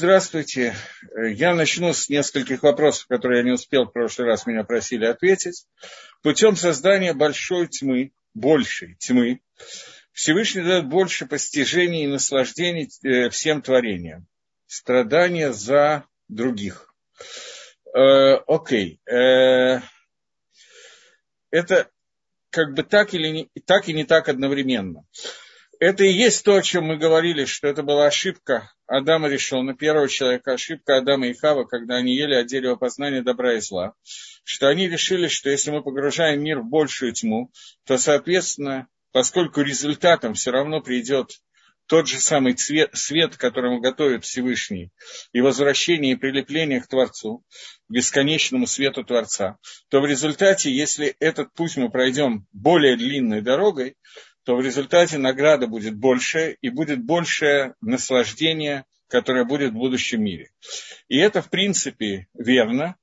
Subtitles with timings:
[0.00, 0.74] Здравствуйте.
[1.14, 5.66] Я начну с нескольких вопросов, которые я не успел в прошлый раз, меня просили ответить.
[6.22, 9.42] Путем создания большой тьмы, большей тьмы,
[10.12, 14.26] Всевышний дает больше постижений и наслаждений э, всем творениям.
[14.66, 16.94] Страдания за других.
[17.94, 19.02] Э, окей.
[19.04, 19.80] Э,
[21.50, 21.90] это
[22.48, 25.04] как бы так, или не, так и не так одновременно.
[25.80, 29.74] Это и есть то, о чем мы говорили, что это была ошибка Адама решил, на
[29.74, 33.94] первого человека, ошибка Адама и Хава, когда они ели от дерева познания добра и зла,
[34.44, 37.50] что они решили, что если мы погружаем мир в большую тьму,
[37.86, 41.40] то, соответственно, поскольку результатом все равно придет
[41.86, 44.92] тот же самый цвет, свет, которому готовит Всевышний,
[45.32, 47.42] и возвращение и прилепление к Творцу,
[47.88, 49.56] бесконечному свету Творца,
[49.88, 53.96] то в результате, если этот путь мы пройдем более длинной дорогой,
[54.44, 60.50] то в результате награда будет больше, и будет большее наслаждение, которое будет в будущем мире.
[61.08, 62.96] И это, в принципе, верно,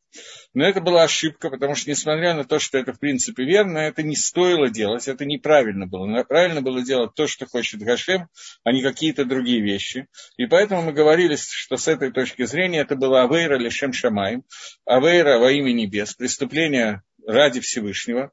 [0.53, 4.01] но это была ошибка, потому что, несмотря на то, что это, в принципе, верно, это
[4.01, 6.23] не стоило делать, это неправильно было.
[6.23, 8.27] Правильно было делать то, что хочет Гашем,
[8.63, 10.07] а не какие-то другие вещи.
[10.37, 14.43] И поэтому мы говорили, что с этой точки зрения это было Авейра Лешем Шамаем,
[14.85, 18.31] Авейра во имя небес, преступление ради Всевышнего,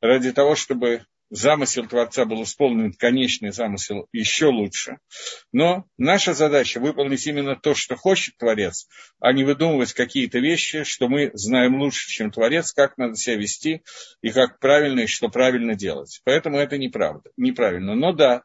[0.00, 4.98] ради того, чтобы замысел Творца был исполнен, конечный замысел еще лучше.
[5.52, 8.88] Но наша задача выполнить именно то, что хочет Творец,
[9.20, 13.82] а не выдумывать какие-то вещи, что мы знаем лучше, чем Творец, как надо себя вести
[14.22, 16.20] и как правильно и что правильно делать.
[16.24, 17.94] Поэтому это неправда, неправильно.
[17.94, 18.42] Но да,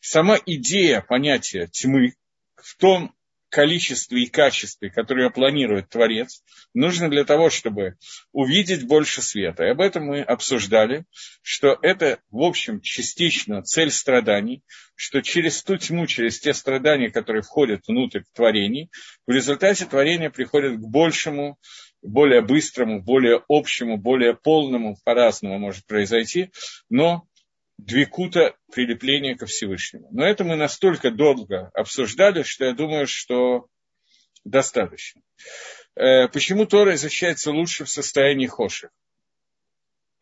[0.00, 2.14] сама идея понятия тьмы
[2.56, 3.14] в том,
[3.50, 7.96] количестве и качестве, которое планирует Творец, нужно для того, чтобы
[8.32, 9.64] увидеть больше света.
[9.64, 11.04] И об этом мы обсуждали,
[11.42, 14.62] что это, в общем, частично цель страданий,
[14.94, 18.90] что через ту тьму, через те страдания, которые входят внутрь творений,
[19.26, 21.58] в результате творения приходит к большему,
[22.02, 26.50] более быстрому, более общему, более полному, по-разному может произойти,
[26.88, 27.26] но
[27.84, 30.08] двикута прилепления ко Всевышнему.
[30.12, 33.66] Но это мы настолько долго обсуждали, что я думаю, что
[34.44, 35.22] достаточно.
[35.96, 38.90] Э, почему Тора изучается лучше в состоянии хоши?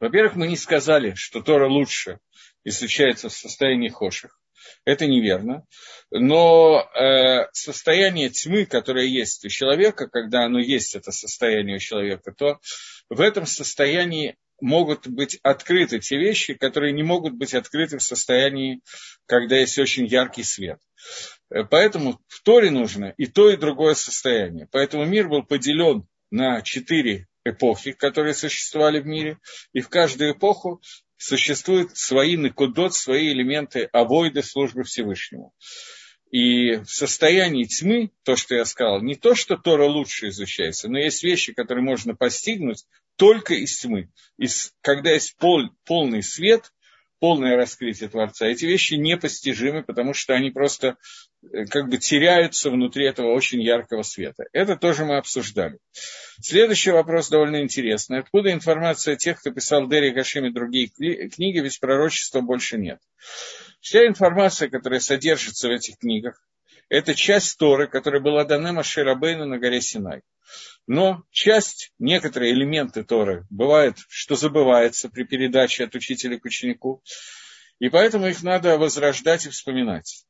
[0.01, 2.21] Во-первых, мы не сказали, что Тора лучше
[2.65, 4.41] изучается в состоянии хоших.
[4.85, 5.67] Это неверно.
[6.11, 12.33] Но э, состояние тьмы, которое есть у человека, когда оно есть, это состояние у человека,
[12.33, 12.59] то
[13.09, 18.81] в этом состоянии могут быть открыты те вещи, которые не могут быть открыты в состоянии,
[19.27, 20.81] когда есть очень яркий свет.
[21.51, 24.69] Э, поэтому в Торе нужно и то, и другое состояние.
[24.71, 29.39] Поэтому мир был поделен на четыре эпохи, которые существовали в мире,
[29.73, 30.83] и в каждую эпоху
[31.17, 35.53] существуют свои накудот, свои элементы авойды службы Всевышнему.
[36.31, 40.99] И в состоянии тьмы, то, что я сказал, не то, что Тора лучше изучается, но
[40.99, 42.85] есть вещи, которые можно постигнуть
[43.19, 44.09] только из тьмы.
[44.39, 46.73] Из, когда есть пол, полный свет,
[47.19, 50.97] полное раскрытие Творца, эти вещи непостижимы, потому что они просто
[51.43, 54.45] э, как бы теряются внутри этого очень яркого света.
[54.53, 55.79] Это тоже мы обсуждали.
[56.41, 58.21] Следующий вопрос довольно интересный.
[58.21, 63.00] Откуда информация тех, кто писал Дерри Гашим и другие книги, ведь пророчества больше нет?
[63.81, 66.41] Вся информация, которая содержится в этих книгах,
[66.88, 70.22] это часть Торы, которая была дана Маширабейну на горе Синай.
[70.87, 77.03] Но часть, некоторые элементы Торы бывает, что забывается при передаче от учителя к ученику,
[77.78, 80.25] и поэтому их надо возрождать и вспоминать.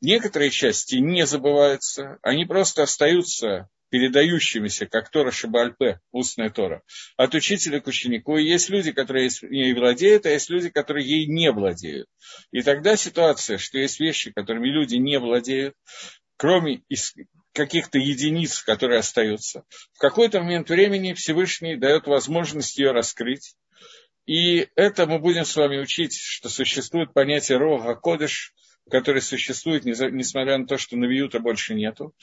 [0.00, 6.82] Некоторые части не забываются, они просто остаются передающимися, как Тора Шабальпе, устная Тора,
[7.16, 8.36] от учителя к ученику.
[8.36, 12.06] И есть люди, которые ей владеют, а есть люди, которые ей не владеют.
[12.52, 15.74] И тогда ситуация, что есть вещи, которыми люди не владеют,
[16.36, 16.82] кроме
[17.52, 23.56] каких-то единиц, которые остаются, в какой-то момент времени Всевышний дает возможность ее раскрыть.
[24.26, 28.52] И это мы будем с вами учить, что существует понятие Рога Кодыш,
[28.90, 32.14] который существует, несмотря на то, что Навиюта больше нету.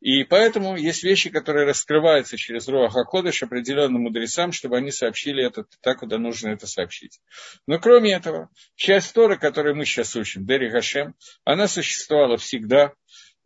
[0.00, 5.64] И поэтому есть вещи, которые раскрываются через Руаха Кодыш определенным мудрецам, чтобы они сообщили это
[5.80, 7.20] так, куда нужно это сообщить.
[7.66, 11.14] Но кроме этого, часть Торы, которую мы сейчас учим, Дери Хашем,
[11.44, 12.92] она существовала всегда.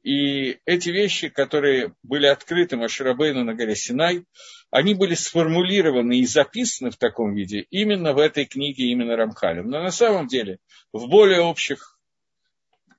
[0.02, 4.24] И эти вещи, которые были открыты Маширабейну на горе Синай,
[4.70, 9.70] они были сформулированы и записаны в таком виде именно в этой книге, именно Рамхалем.
[9.70, 10.58] Но на самом деле
[10.92, 11.91] в более общих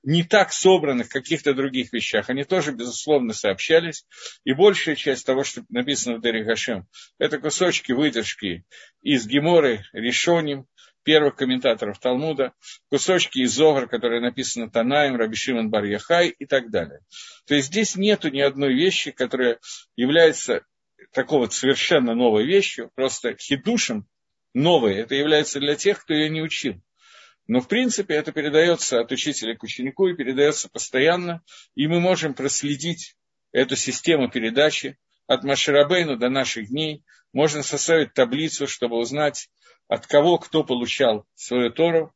[0.04, 2.28] не так собранных каких-то других вещах.
[2.28, 4.06] Они тоже, безусловно, сообщались.
[4.44, 6.86] И большая часть того, что написано в Дери Гашем,
[7.18, 8.64] это кусочки выдержки
[9.02, 10.66] из Геморы, Решоним,
[11.04, 12.52] первых комментаторов Талмуда,
[12.90, 17.00] кусочки из Зогар, которые написаны Танаем, Рабишиман Бар Яхай и так далее.
[17.46, 19.58] То есть здесь нету ни одной вещи, которая
[19.96, 20.64] является
[21.12, 24.06] такой вот совершенно новой вещью, просто хидушем
[24.54, 24.96] новой.
[24.96, 26.80] Это является для тех, кто ее не учил.
[27.46, 31.42] Но, в принципе, это передается от учителя к ученику и передается постоянно,
[31.74, 33.16] и мы можем проследить
[33.52, 37.04] эту систему передачи от Маширабейну до наших дней.
[37.32, 39.50] Можно составить таблицу, чтобы узнать,
[39.88, 42.14] от кого кто получал свою Тору.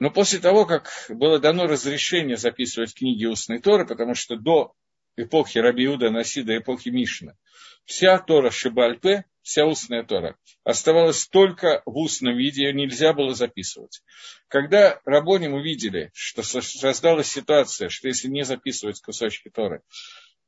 [0.00, 4.74] Но после того, как было дано разрешение записывать книги устной Торы, потому что до
[5.16, 7.36] эпохи Рабиуда Наси, до эпохи Мишна,
[7.84, 14.00] вся Тора Шибальпе, вся устная Тора, оставалась только в устном виде, ее нельзя было записывать.
[14.48, 19.82] Когда Рабоним увидели, что создалась ситуация, что если не записывать кусочки Торы,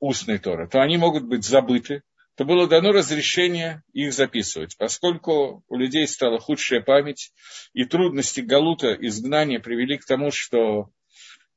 [0.00, 2.02] устной Торы, то они могут быть забыты,
[2.36, 7.32] то было дано разрешение их записывать, поскольку у людей стала худшая память,
[7.72, 10.88] и трудности Галута, изгнания привели к тому, что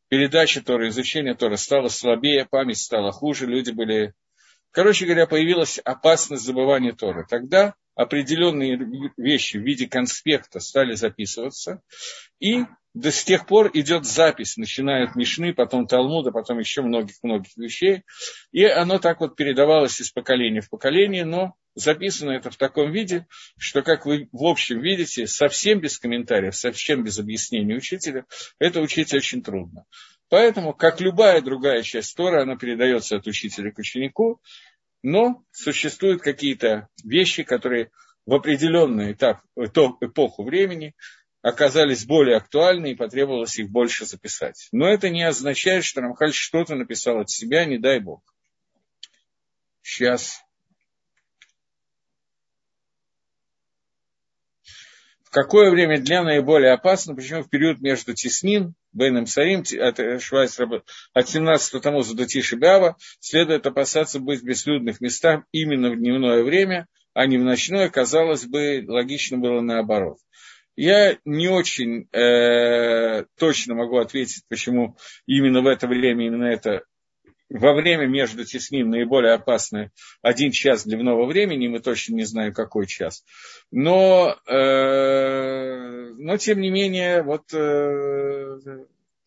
[0.10, 4.14] передача Тора, изучение Тора стало слабее, память стала хуже, люди были...
[4.72, 7.26] Короче говоря, появилась опасность забывания Тора.
[7.28, 8.80] Тогда определенные
[9.18, 11.82] вещи в виде конспекта стали записываться,
[12.40, 17.56] и до с тех пор идет запись, начиная от Мишны, потом Талмуда, потом еще многих-многих
[17.56, 18.04] вещей.
[18.52, 23.28] И оно так вот передавалось из поколения в поколение, но записано это в таком виде,
[23.58, 28.26] что, как вы в общем видите, совсем без комментариев, совсем без объяснений учителя,
[28.60, 29.86] это учить очень трудно.
[30.30, 34.40] Поэтому, как любая другая часть Тора, она передается от учителя к ученику,
[35.02, 37.92] но существуют какие-то вещи, которые
[38.26, 40.94] в определенный этап, эпоху времени
[41.42, 44.68] оказались более актуальны и потребовалось их больше записать.
[44.72, 48.22] Но это не означает, что Рамхаль что-то написал от себя, не дай бог.
[49.82, 50.44] Сейчас.
[55.30, 57.14] В какое время для наиболее опасно?
[57.14, 60.00] Почему в период между Теснин, Бейном Сарим, от,
[61.14, 66.88] от 17 тому до Тишибява, следует опасаться быть в бесслюдных местах именно в дневное время,
[67.14, 70.18] а не в ночное, казалось бы, логично было наоборот.
[70.76, 74.98] Я не очень э, точно могу ответить, почему
[75.28, 76.82] именно в это время, именно это
[77.50, 79.92] во время между тесним наиболее опасное
[80.22, 83.24] один час дневного времени, мы точно не знаем, какой час.
[83.72, 88.86] Но, э, но тем не менее, вот э,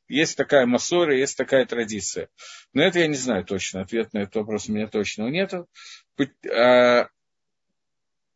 [0.08, 2.28] есть такая массора, есть такая традиция.
[2.72, 5.68] Но это я не знаю точно, ответ на этот вопрос у меня точного нету.
[6.54, 7.08] А,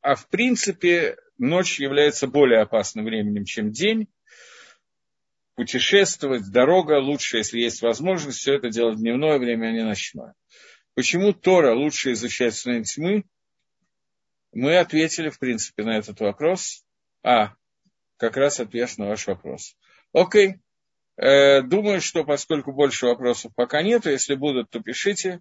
[0.00, 4.08] а в принципе, ночь является более опасным временем, чем день.
[5.56, 10.34] Путешествовать, дорога лучше, если есть возможность, все это делать в дневное время, а не ночное.
[10.94, 13.24] Почему Тора лучше изучать в стране тьмы?
[14.52, 16.84] Мы ответили, в принципе, на этот вопрос.
[17.22, 17.54] А,
[18.18, 19.76] как раз ответ на ваш вопрос.
[20.12, 20.56] Окей.
[21.16, 25.40] Э, думаю, что поскольку больше вопросов пока нет, если будут, то пишите,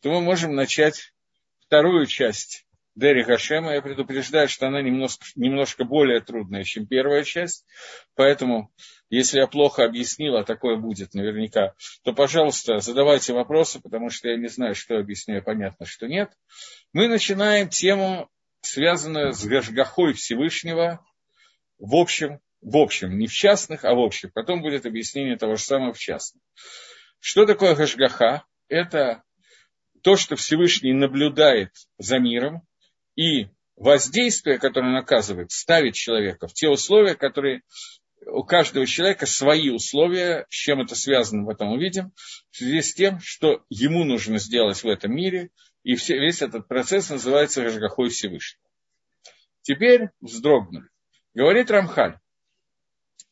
[0.00, 1.12] то мы можем начать
[1.58, 2.65] вторую часть
[2.96, 7.66] Дери Гашема, я предупреждаю, что она немножко, немножко более трудная, чем первая часть.
[8.14, 8.72] Поэтому,
[9.10, 14.38] если я плохо объяснил, а такое будет наверняка, то, пожалуйста, задавайте вопросы, потому что я
[14.38, 16.32] не знаю, что объясняю, понятно, что нет.
[16.94, 18.30] Мы начинаем тему,
[18.62, 21.04] связанную с Гашгахой Всевышнего,
[21.78, 24.30] в общем, в общем, не в частных, а в общем.
[24.32, 26.42] Потом будет объяснение того же самого в частных.
[27.20, 28.44] Что такое Гашгаха?
[28.68, 29.22] Это
[30.02, 32.66] то, что Всевышний наблюдает за миром,
[33.16, 37.62] и воздействие, которое наказывает, ставит человека в те условия, которые
[38.26, 42.12] у каждого человека свои условия, с чем это связано, в этом увидим,
[42.50, 45.50] в связи с тем, что ему нужно сделать в этом мире,
[45.82, 48.64] и все, весь этот процесс называется Рожгахой Всевышнего.
[49.62, 50.88] Теперь вздрогнули.
[51.34, 52.18] Говорит Рамхаль,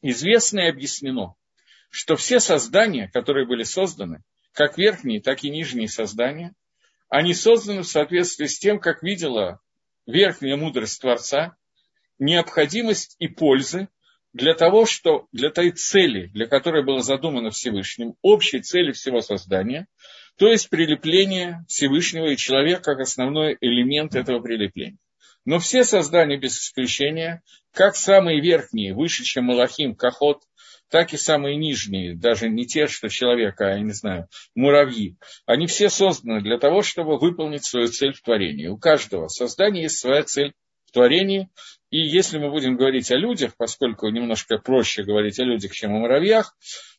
[0.02, 1.34] известно и объяснено,
[1.90, 4.22] что все создания, которые были созданы,
[4.52, 6.54] как верхние, так и нижние создания,
[7.08, 9.60] они созданы в соответствии с тем, как видела
[10.06, 11.56] верхняя мудрость Творца,
[12.18, 13.88] необходимость и пользы
[14.32, 19.86] для того, что для той цели, для которой было задумано Всевышним, общей цели всего создания,
[20.36, 24.98] то есть прилепление Всевышнего и человека как основной элемент этого прилепления.
[25.44, 27.42] Но все создания без исключения,
[27.72, 30.42] как самые верхние, выше, чем Малахим, Кахот,
[30.94, 35.66] так и самые нижние, даже не те, что человека, а я не знаю, муравьи, они
[35.66, 38.68] все созданы для того, чтобы выполнить свою цель в творении.
[38.68, 40.52] У каждого создания есть своя цель
[40.86, 41.50] в творении.
[41.90, 45.98] И если мы будем говорить о людях, поскольку немножко проще говорить о людях, чем о
[45.98, 46.56] муравьях,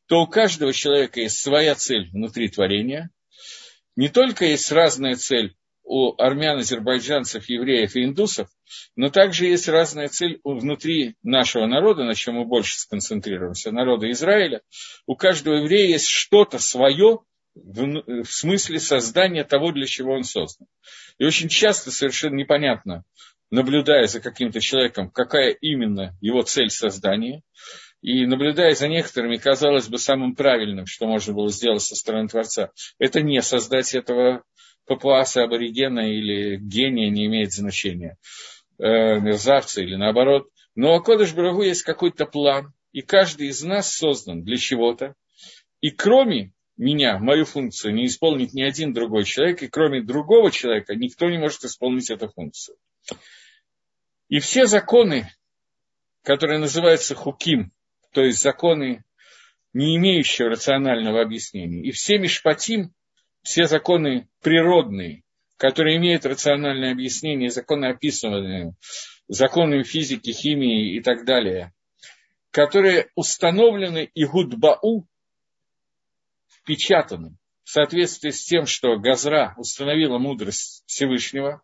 [0.07, 3.11] то у каждого человека есть своя цель внутри творения.
[3.95, 8.49] Не только есть разная цель у армян, азербайджанцев, евреев и индусов,
[8.95, 14.61] но также есть разная цель внутри нашего народа, на чем мы больше сконцентрируемся, народа Израиля.
[15.05, 17.19] У каждого еврея есть что-то свое
[17.53, 20.67] в, смысле создания того, для чего он создан.
[21.19, 23.03] И очень часто совершенно непонятно,
[23.51, 27.43] наблюдая за каким-то человеком, какая именно его цель создания,
[28.01, 32.71] и наблюдая за некоторыми, казалось бы, самым правильным, что можно было сделать со стороны Творца,
[32.99, 34.43] это не создать этого
[34.85, 38.17] папуаса, аборигена или гения, не имеет значения,
[38.77, 40.49] э, мерзавца или наоборот.
[40.75, 45.15] Но у Кодыш Брагу есть какой-то план, и каждый из нас создан для чего-то.
[45.81, 50.95] И кроме меня, мою функцию, не исполнит ни один другой человек, и кроме другого человека
[50.95, 52.77] никто не может исполнить эту функцию.
[54.27, 55.29] И все законы,
[56.23, 57.71] которые называются хуким,
[58.11, 59.03] то есть законы,
[59.73, 62.94] не имеющие рационального объяснения, и все мишпатим,
[63.45, 65.23] все законы природные,
[65.57, 68.73] которые имеют рациональное объяснение, законы описанные,
[69.27, 71.71] законы физики, химии и так далее,
[72.49, 75.07] которые установлены и гудбау,
[76.49, 81.61] впечатаны в соответствии с тем, что Газра установила мудрость Всевышнего,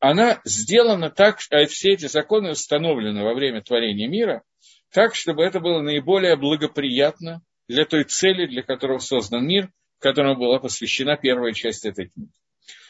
[0.00, 4.42] она сделана так, а все эти законы установлены во время творения мира,
[4.90, 10.58] так, чтобы это было наиболее благоприятно для той цели, для которой создан мир, которому была
[10.58, 12.32] посвящена первая часть этой книги.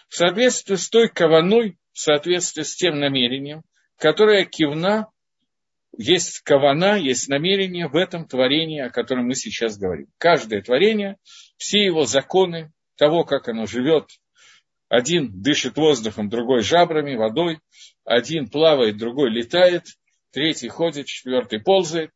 [0.08, 3.62] В соответствии с той каваной, в соответствии с тем намерением,
[3.98, 5.08] которое кивна,
[5.98, 10.08] есть кавана, есть намерение в этом творении, о котором мы сейчас говорим.
[10.18, 11.16] Каждое творение,
[11.56, 14.08] все его законы, того, как оно живет,
[14.88, 17.60] один дышит воздухом, другой жабрами, водой,
[18.04, 19.84] один плавает, другой летает,
[20.36, 22.10] третий ходит, четвертый ползает.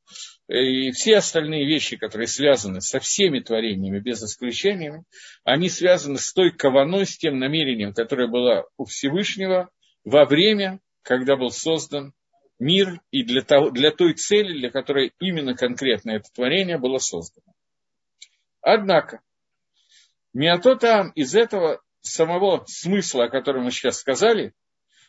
[0.47, 5.05] И все остальные вещи, которые связаны со всеми творениями, без исключения,
[5.43, 9.71] они связаны с той кованой, с тем намерением, которое было у Всевышнего
[10.05, 12.13] во время, когда был создан
[12.59, 17.55] мир и для, того, для той цели, для которой именно конкретно это творение было создано.
[18.61, 19.23] Однако,
[20.35, 24.53] Миатотам из этого самого смысла, о котором мы сейчас сказали,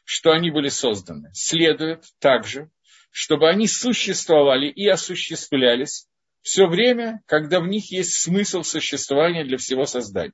[0.06, 2.70] что они были созданы, следует также,
[3.12, 6.08] чтобы они существовали и осуществлялись
[6.42, 10.34] все время, когда в них есть смысл существования для всего создания.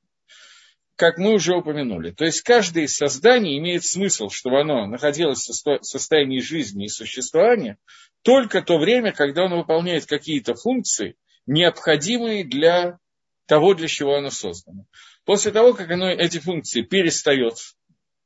[0.96, 2.10] Как мы уже упомянули.
[2.10, 7.78] То есть каждое из созданий имеет смысл, чтобы оно находилось в состоянии жизни и существования
[8.22, 11.16] только то время, когда оно выполняет какие-то функции,
[11.46, 12.98] необходимые для
[13.46, 14.86] того, для чего оно создано.
[15.24, 17.54] После того, как оно эти функции перестает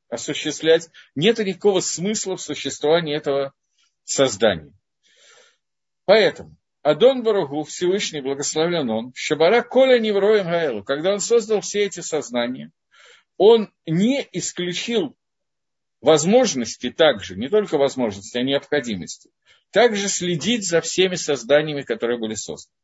[0.09, 3.53] осуществлять, нет никакого смысла в существовании этого
[4.05, 4.73] создания.
[6.05, 12.01] Поэтому Адон Барагу, Всевышний, благословлен он, Шабара Коля Невроем Гаэлу, когда он создал все эти
[12.01, 12.73] сознания,
[13.37, 15.17] он не исключил
[16.01, 19.31] возможности также, не только возможности, а необходимости,
[19.71, 22.77] также следить за всеми созданиями, которые были созданы.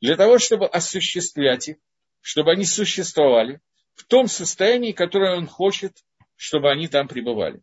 [0.00, 1.76] Для того, чтобы осуществлять их,
[2.20, 3.60] чтобы они существовали
[3.94, 6.04] в том состоянии, которое он хочет,
[6.36, 7.60] чтобы они там пребывали.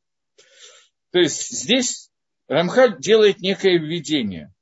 [1.12, 2.11] То есть здесь
[2.52, 4.54] Рамхаль делает некое введение.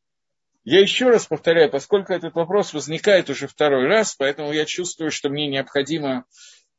[0.63, 5.29] Я еще раз повторяю, поскольку этот вопрос возникает уже второй раз, поэтому я чувствую, что
[5.29, 6.25] мне необходимо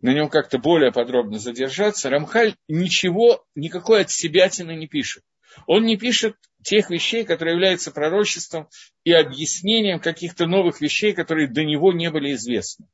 [0.00, 2.10] на нем как-то более подробно задержаться.
[2.10, 5.24] Рамхаль ничего, никакой от себя не пишет.
[5.66, 8.68] Он не пишет тех вещей, которые являются пророчеством
[9.02, 12.86] и объяснением каких-то новых вещей, которые до него не были известны.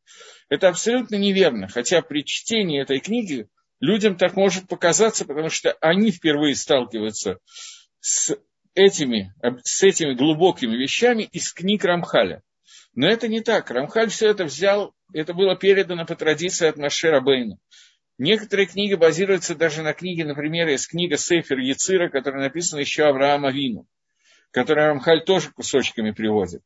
[0.49, 3.46] Это абсолютно неверно, хотя при чтении этой книги
[3.78, 7.75] людям так может показаться, потому что они впервые сталкиваются с
[8.75, 9.34] этими,
[9.64, 12.42] с этими глубокими вещами из книг Рамхаля.
[12.94, 13.70] Но это не так.
[13.70, 17.58] Рамхаль все это взял, это было передано по традиции от Машера Бейна.
[18.18, 23.50] Некоторые книги базируются даже на книге, например, из книги Сейфер Яцира, которая написана еще Авраама
[23.50, 23.86] Вину,
[24.50, 26.62] которую Рамхаль тоже кусочками приводит.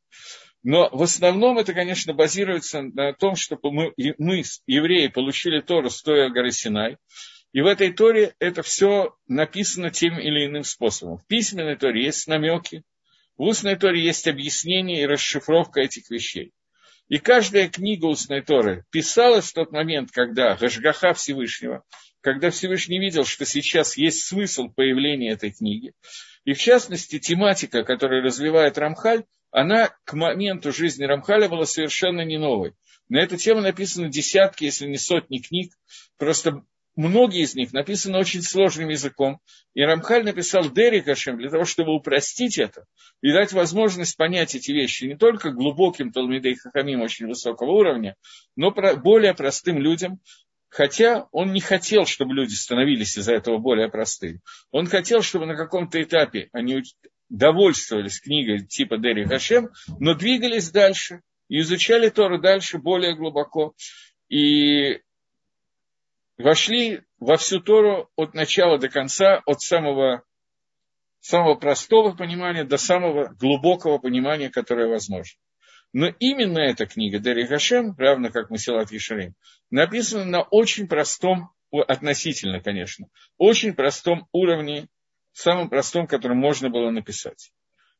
[0.63, 6.29] Но в основном это, конечно, базируется на том, что мы, мы евреи, получили Тору, стоя
[6.29, 6.97] горы Синай.
[7.53, 11.17] И в этой Торе это все написано тем или иным способом.
[11.17, 12.83] В письменной Торе есть намеки,
[13.37, 16.53] в устной Торе есть объяснение и расшифровка этих вещей.
[17.09, 21.83] И каждая книга устной Торы писалась в тот момент, когда Гашгаха Всевышнего,
[22.21, 25.93] когда Всевышний видел, что сейчас есть смысл появления этой книги.
[26.45, 32.37] И в частности, тематика, которую развивает Рамхаль, она к моменту жизни Рамхаля была совершенно не
[32.37, 32.73] новой.
[33.09, 35.73] На эту тему написаны десятки, если не сотни книг.
[36.17, 36.63] Просто
[36.95, 39.39] многие из них написаны очень сложным языком.
[39.73, 42.85] И Рамхаль написал Дерикашем для того, чтобы упростить это
[43.21, 48.15] и дать возможность понять эти вещи не только глубоким Талмидей Хахамим очень высокого уровня,
[48.55, 50.19] но более простым людям,
[50.71, 54.39] Хотя он не хотел, чтобы люди становились из-за этого более простыми.
[54.71, 56.83] Он хотел, чтобы на каком-то этапе они
[57.27, 59.69] довольствовались книгой типа Дери Хашем,
[59.99, 63.75] но двигались дальше и изучали Тору дальше более глубоко.
[64.29, 65.01] И
[66.41, 70.23] вошли во всю Тору от начала до конца, от самого,
[71.19, 75.37] самого простого понимания до самого глубокого понимания, которое возможно.
[75.93, 79.35] Но именно эта книга Дери Гашем, равно как Масилат Ешарим,
[79.69, 83.07] написана на очень простом, относительно, конечно,
[83.37, 84.87] очень простом уровне,
[85.33, 87.51] самом простом, которым можно было написать.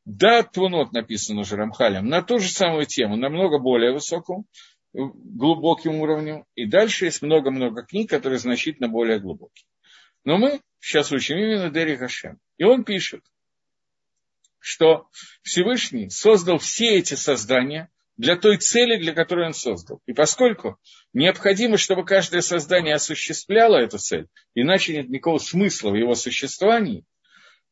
[0.05, 4.45] Да, Твунот написан уже Рамхалем на ту же самую тему, намного более высоком,
[4.93, 6.45] глубоким уровнем.
[6.55, 9.65] И дальше есть много-много книг, которые значительно более глубокие.
[10.23, 12.39] Но мы сейчас учим именно Дери Гашем.
[12.57, 13.23] И он пишет,
[14.59, 15.07] что
[15.41, 19.99] Всевышний создал все эти создания для той цели, для которой он создал.
[20.05, 20.77] И поскольку
[21.13, 27.03] необходимо, чтобы каждое создание осуществляло эту цель, иначе нет никакого смысла в его существовании,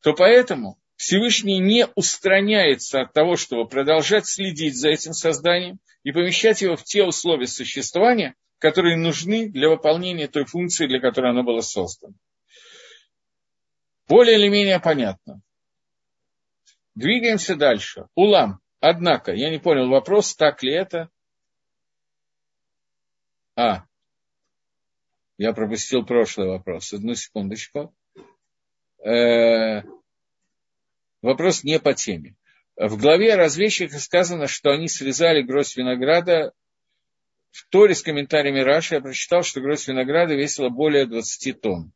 [0.02, 6.60] то поэтому Всевышний не устраняется от того, чтобы продолжать следить за этим созданием и помещать
[6.60, 11.62] его в те условия существования, которые нужны для выполнения той функции, для которой оно было
[11.62, 12.12] создано.
[14.08, 15.40] Более или менее понятно.
[16.94, 18.04] Двигаемся дальше.
[18.14, 18.60] Улам.
[18.80, 21.08] Однако, я не понял вопрос, так ли это?
[23.56, 23.84] А,
[25.38, 26.92] я пропустил прошлый вопрос.
[26.92, 27.94] Одну секундочку.
[29.02, 29.80] Э,
[31.22, 32.36] вопрос не по теме.
[32.76, 36.52] В главе о разведчиках сказано, что они связали гроздь винограда.
[37.50, 41.92] В Торе с комментариями Раши я прочитал, что гроздь винограда весила более 20 тонн.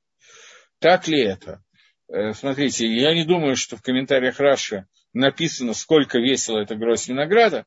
[0.81, 1.65] Так ли это?
[2.09, 7.65] Э, смотрите, я не думаю, что в комментариях Раша написано, сколько весила эта гроздь винограда.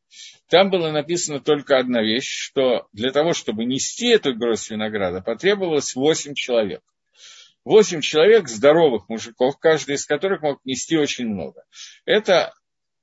[0.49, 5.95] Там было написано только одна вещь, что для того, чтобы нести эту гроздь винограда, потребовалось
[5.95, 6.81] 8 человек.
[7.67, 11.65] Восемь человек, здоровых мужиков, каждый из которых мог нести очень много.
[12.05, 12.53] Это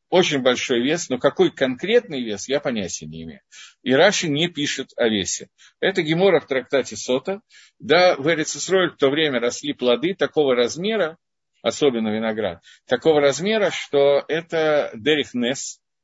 [0.08, 3.40] очень большой вес, но какой конкретный вес, я понятия не имею.
[3.82, 5.48] И Раши не пишет о весе.
[5.80, 7.42] Это Гемора в трактате Сота.
[7.78, 11.18] Да, в Эрицесроль в то время росли плоды такого размера,
[11.60, 15.32] особенно виноград, такого размера, что это Дерих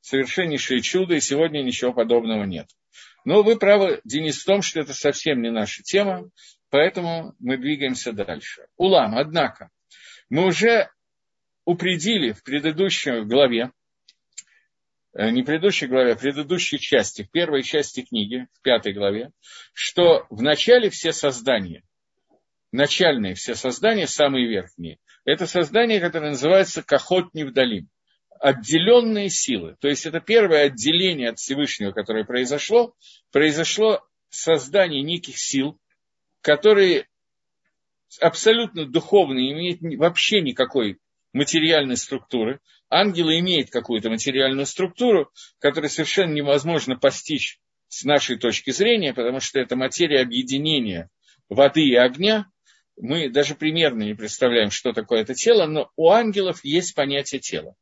[0.02, 2.66] совершеннейшее чудо, и сегодня ничего подобного нет.
[3.24, 6.28] Но вы правы, Денис, в том, что это совсем не наша тема,
[6.70, 8.66] поэтому мы двигаемся дальше.
[8.76, 9.70] Улам, однако,
[10.28, 10.88] мы уже
[11.64, 13.70] упредили в предыдущей главе,
[15.12, 19.30] Э, не предыдущей главе, а предыдущей части, в первой части книги, в пятой главе,
[19.72, 21.82] что в начале все создания,
[22.70, 27.88] начальные все создания, самые верхние, это создание, которое называется Кахот Невдалим,
[28.38, 29.76] отделенные силы.
[29.80, 32.94] То есть это первое отделение от Всевышнего, которое произошло,
[33.32, 35.76] произошло создание неких сил,
[36.40, 37.06] которые
[38.20, 40.98] абсолютно духовные, имеют вообще никакой
[41.32, 42.60] материальной структуры.
[42.88, 49.60] Ангелы имеют какую-то материальную структуру, которую совершенно невозможно постичь с нашей точки зрения, потому что
[49.60, 51.08] это материя объединения
[51.48, 52.46] воды и огня.
[52.96, 57.74] Мы даже примерно не представляем, что такое это тело, но у ангелов есть понятие тела.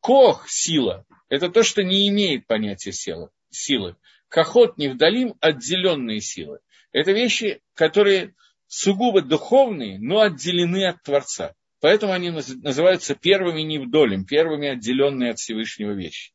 [0.00, 1.04] Кох– сила.
[1.28, 3.30] Это то, что не имеет понятия силы.
[3.50, 3.96] силы.
[4.28, 6.60] Кахот невдалим– отделенные силы.
[6.96, 8.34] Это вещи, которые
[8.68, 11.54] сугубо духовные, но отделены от Творца.
[11.82, 16.32] Поэтому они называются первыми невдолем, первыми отделенные от Всевышнего вещи.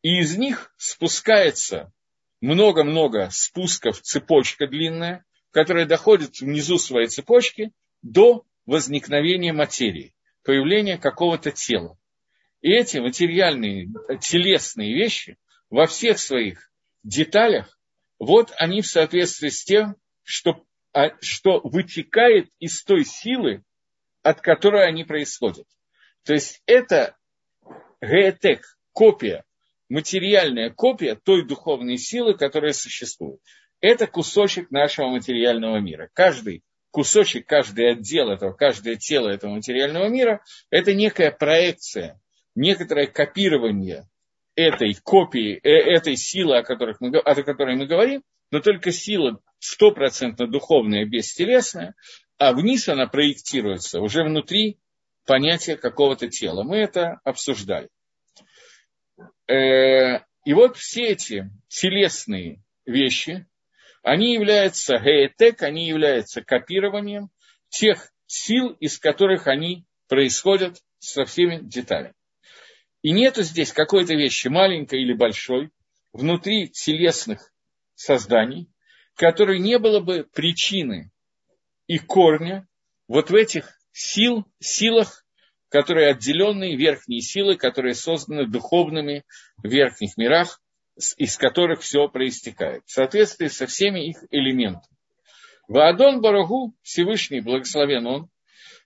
[0.00, 1.92] И из них спускается
[2.40, 11.98] много-много спусков, цепочка длинная, которая доходит внизу своей цепочки до возникновения материи, появления какого-то тела.
[12.62, 15.36] И эти материальные, телесные вещи
[15.68, 16.70] во всех своих
[17.02, 17.75] деталях,
[18.18, 23.62] вот они в соответствии с тем, что, а, что вытекает из той силы,
[24.22, 25.66] от которой они происходят.
[26.24, 27.16] То есть это
[28.00, 29.44] геотек, копия,
[29.88, 33.40] материальная копия той духовной силы, которая существует.
[33.80, 36.10] Это кусочек нашего материального мира.
[36.12, 42.20] Каждый кусочек, каждый отдел этого, каждое тело этого материального мира– это некая проекция,
[42.54, 44.08] некоторое копирование
[44.56, 49.40] этой копии, э, этой силы, о, которых мы, о которой мы говорим, но только сила
[49.58, 51.94] стопроцентно духовная, бестелесная,
[52.38, 54.78] а вниз она проектируется уже внутри
[55.26, 56.62] понятия какого-то тела.
[56.62, 57.88] Мы это обсуждали.
[59.46, 63.46] Э, и вот все эти телесные вещи,
[64.02, 67.28] они являются геетек, они являются копированием
[67.68, 72.14] тех сил, из которых они происходят со всеми деталями.
[73.06, 75.70] И нету здесь какой-то вещи маленькой или большой
[76.12, 77.52] внутри телесных
[77.94, 78.68] созданий.
[79.14, 81.12] которой не было бы причины
[81.86, 82.66] и корня
[83.06, 85.24] вот в этих сил, силах,
[85.68, 89.24] которые отделенные верхние силы, которые созданы духовными
[89.58, 90.60] в верхних мирах,
[91.16, 94.96] из которых все проистекает, в соответствии со всеми их элементами.
[95.68, 98.30] Ваадон Барагу, Всевышний, благословен он,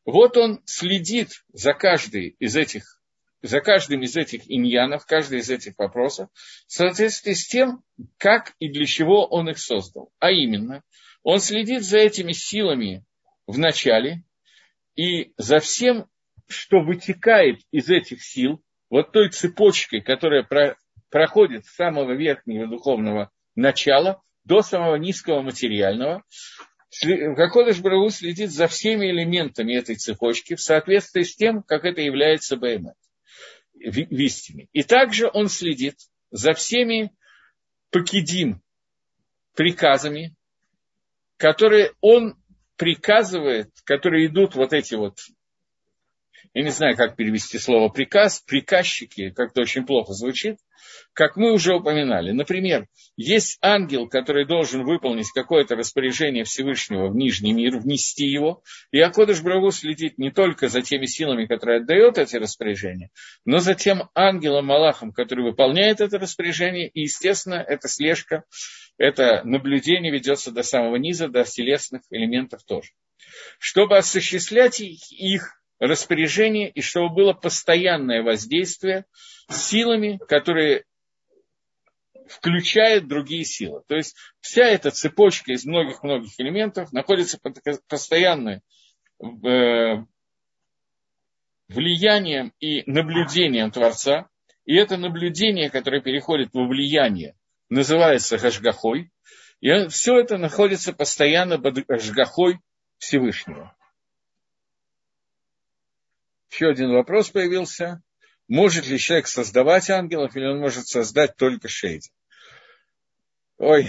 [0.04, 2.99] вот он следит за каждый из этих
[3.42, 6.28] за каждым из этих иньянов, каждый из этих вопросов,
[6.66, 7.82] в соответствии с тем,
[8.18, 10.12] как и для чего он их создал.
[10.18, 10.82] А именно,
[11.22, 13.04] он следит за этими силами
[13.46, 14.24] в начале
[14.96, 16.06] и за всем,
[16.48, 20.76] что вытекает из этих сил, вот той цепочкой, которая про,
[21.10, 26.24] проходит с самого верхнего духовного начала до самого низкого материального,
[26.92, 32.56] Хакодыш Браву следит за всеми элементами этой цепочки в соответствии с тем, как это является
[33.80, 34.68] Вистями.
[34.72, 35.96] И также он следит
[36.30, 37.12] за всеми
[37.90, 38.62] покидим
[39.54, 40.34] приказами,
[41.36, 42.36] которые он
[42.76, 45.18] приказывает, которые идут вот эти вот,
[46.52, 50.56] я не знаю, как перевести слово приказ, приказчики, как-то очень плохо звучит,
[51.12, 52.32] как мы уже упоминали.
[52.32, 52.86] Например,
[53.16, 58.62] есть ангел, который должен выполнить какое-то распоряжение Всевышнего в Нижний мир, внести его.
[58.90, 63.10] И Акодыш Браву следит не только за теми силами, которые отдает эти распоряжения,
[63.44, 66.88] но за тем ангелом Малахом, который выполняет это распоряжение.
[66.88, 68.44] И, естественно, эта слежка,
[68.98, 72.90] это наблюдение ведется до самого низа, до телесных элементов тоже.
[73.58, 79.06] Чтобы осуществлять их распоряжение и чтобы было постоянное воздействие
[79.48, 80.84] силами, которые
[82.28, 83.82] включает другие силы.
[83.88, 88.60] То есть вся эта цепочка из многих-многих элементов находится под постоянным
[89.20, 90.04] э,
[91.68, 94.28] влиянием и наблюдением Творца.
[94.64, 97.34] И это наблюдение, которое переходит во влияние,
[97.68, 99.10] называется Гашгахой.
[99.60, 102.60] И все это находится постоянно под Гашгахой
[102.98, 103.74] Всевышнего.
[106.50, 108.02] Еще один вопрос появился.
[108.48, 112.10] Может ли человек создавать ангелов, или он может создать только шейди?
[113.58, 113.88] Ой.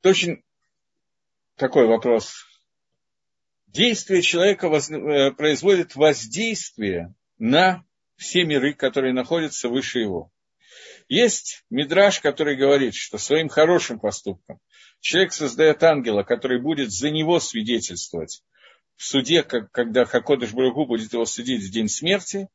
[0.00, 0.44] Это очень
[1.56, 2.46] такой вопрос.
[3.66, 4.88] Действие человека воз...
[4.90, 7.84] Э, производит воздействие на
[8.16, 10.30] все миры, которые находятся выше его.
[11.08, 14.60] Есть мидраж, который говорит, что своим хорошим поступком
[15.00, 18.42] человек создает ангела, который будет за него свидетельствовать
[18.96, 22.48] в суде, как, когда Хакодыш Барагу будет его судить в день смерти,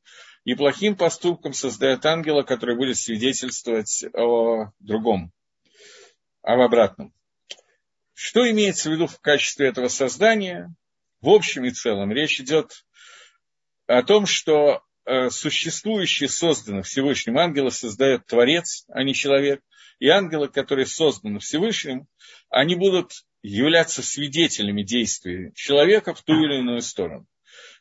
[0.43, 5.31] и плохим поступком создает ангела, который будет свидетельствовать о другом,
[6.43, 7.11] об обратном.
[8.13, 10.73] Что имеется в виду в качестве этого создания?
[11.19, 12.85] В общем и целом речь идет
[13.87, 19.61] о том, что э, существующие, созданы Всевышним ангелы создает Творец, а не человек.
[19.99, 22.07] И ангелы, которые созданы Всевышним,
[22.49, 27.25] они будут являться свидетелями действий человека в ту или иную сторону.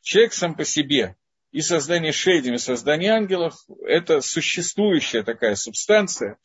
[0.03, 1.17] Человек сам по себе
[1.51, 3.55] и создание шейдем, и создание ангелов–
[3.87, 6.37] это существующая такая субстанция,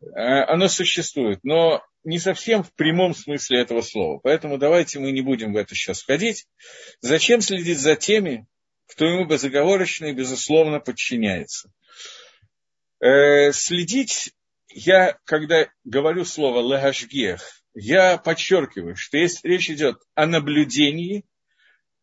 [0.00, 4.20] э, она существует, но не совсем в прямом смысле этого слова.
[4.22, 6.46] Поэтому давайте мы не будем в это сейчас входить.
[7.00, 8.46] Зачем следить за теми,
[8.86, 11.72] кто ему безоговорочно и безусловно подчиняется?
[13.00, 14.32] Э, следить,
[14.74, 17.40] я, когда говорю слово «лагашгех»,
[17.74, 21.24] я подчеркиваю, что если речь идет о наблюдении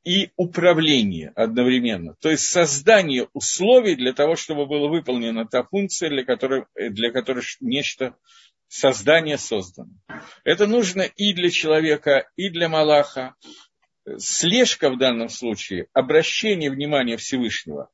[0.03, 6.25] и управлении одновременно, то есть создание условий для того, чтобы была выполнена та функция, для
[6.25, 8.15] которой, для которой нечто
[8.67, 9.91] создание создано.
[10.43, 13.35] Это нужно и для человека, и для Малаха.
[14.17, 17.89] Слежка в данном случае, обращение внимания Всевышнего,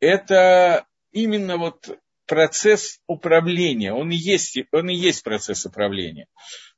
[0.00, 6.26] это именно вот процесс управления, он и есть, он и есть процесс управления.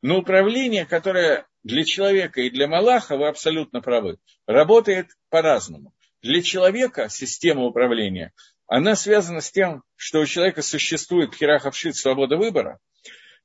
[0.01, 5.93] Но управление, которое для человека и для Малаха, вы абсолютно правы, работает по-разному.
[6.23, 8.33] Для человека система управления,
[8.69, 12.79] она связана с тем, что у человека существует хираховшит свобода выбора,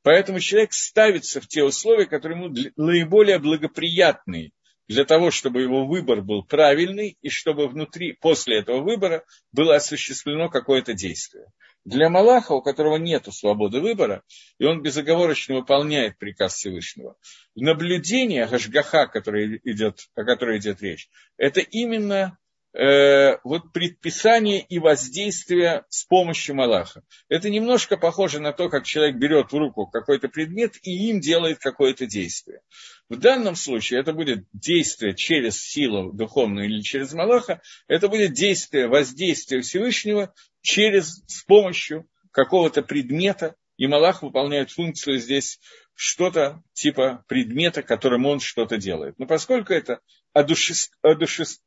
[0.04, 4.52] поэтому человек ставится в те условия, которые ему наиболее благоприятные
[4.88, 10.50] для того, чтобы его выбор был правильный и чтобы внутри, после этого выбора, было осуществлено
[10.50, 11.48] какое-то действие.
[11.86, 14.24] Для Малаха, у которого нет свободы выбора,
[14.58, 17.15] и он безоговорочно выполняет приказ Всевышнего,
[17.54, 22.39] наблюдение Гашгаха, который идет, о которой идет речь, это именно
[22.74, 27.04] э, вот предписание и воздействие с помощью Малаха.
[27.30, 31.60] Это немножко похоже на то, как человек берет в руку какой-то предмет и им делает
[31.60, 32.62] какое-то действие.
[33.10, 38.88] В данном случае это будет действие через силу духовную или через Малаха, это будет действие,
[38.88, 40.34] воздействие Всевышнего
[40.65, 45.60] через, с помощью какого-то предмета, и Малах выполняет функцию здесь
[45.93, 49.17] что-то типа предмета, которым он что-то делает.
[49.19, 49.99] Но поскольку это
[50.34, 50.91] одушес...
[51.01, 51.62] Одушес...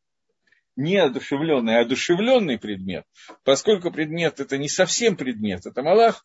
[0.76, 3.04] не одушевленный, а одушевленный предмет,
[3.44, 6.24] поскольку предмет это не совсем предмет, это Малах,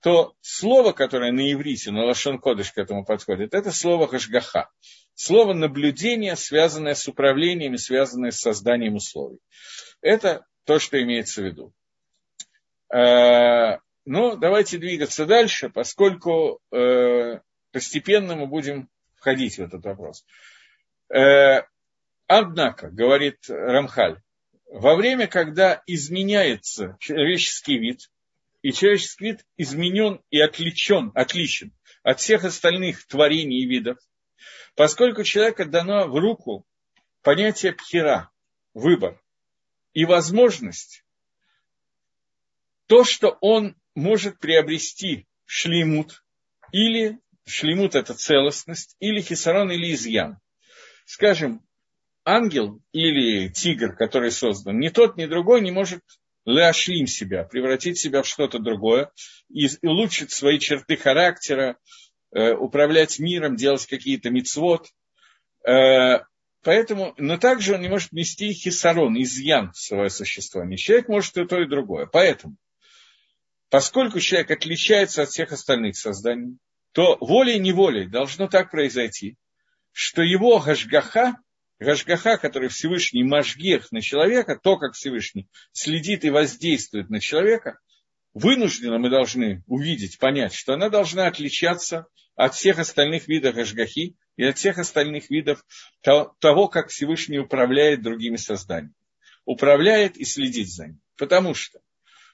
[0.00, 4.70] то слово, которое на иврите, на Лашон Кодыш к этому подходит, это слово Хашгаха.
[5.14, 9.38] Слово наблюдение, связанное с управлением связанное с созданием условий.
[10.00, 11.72] Это то, что имеется в виду.
[12.92, 20.26] Э, ну, давайте двигаться дальше, поскольку э, постепенно мы будем входить в этот вопрос.
[21.08, 21.62] Э,
[22.26, 24.20] однако, говорит Рамхаль,
[24.66, 28.10] во время, когда изменяется человеческий вид,
[28.60, 33.98] и человеческий вид изменен и отличен, отличен от всех остальных творений и видов,
[34.74, 36.66] поскольку человеку дано в руку
[37.22, 38.30] понятие пхера,
[38.74, 39.20] выбор,
[39.94, 41.04] и возможность,
[42.92, 46.22] то, что он может приобрести шлемут,
[46.72, 50.36] или шлемут– это целостность, или хисарон, или изъян.
[51.06, 51.62] Скажем,
[52.26, 56.02] ангел или тигр, который создан, ни тот, ни другой не может
[56.44, 59.10] ляшлим себя, превратить себя в что-то другое,
[59.48, 61.78] и улучшить свои черты характера,
[62.30, 64.90] э, управлять миром, делать какие-то мицвод.
[65.66, 66.24] Э,
[66.62, 70.76] поэтому, но также он не может нести хисарон, изъян в свое существование.
[70.76, 72.04] Человек может и то, и другое.
[72.04, 72.58] Поэтому
[73.72, 76.58] Поскольку человек отличается от всех остальных созданий,
[76.92, 79.38] то волей-неволей должно так произойти,
[79.92, 81.38] что его гашгаха,
[81.80, 87.78] гашгаха, который Всевышний мажгех на человека, то, как Всевышний следит и воздействует на человека,
[88.34, 92.04] вынужденно мы должны увидеть, понять, что она должна отличаться
[92.36, 95.64] от всех остальных видов гашгахи и от всех остальных видов
[96.02, 98.92] того, как Всевышний управляет другими созданиями.
[99.46, 101.00] Управляет и следит за ним.
[101.16, 101.80] Потому что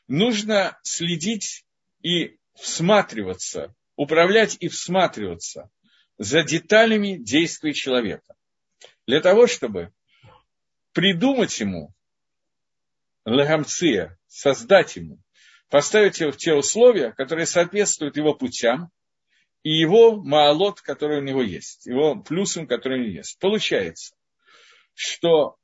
[0.09, 1.65] нужно следить
[2.03, 5.71] и всматриваться, управлять и всматриваться
[6.17, 8.35] за деталями действий человека.
[9.07, 9.93] Для того, чтобы
[10.93, 11.95] придумать ему
[13.25, 15.21] лагамция, создать ему,
[15.69, 18.91] поставить его в те условия, которые соответствуют его путям
[19.63, 23.39] и его маалот, который у него есть, его плюсом, который у него есть.
[23.39, 24.15] Получается,
[24.95, 25.57] что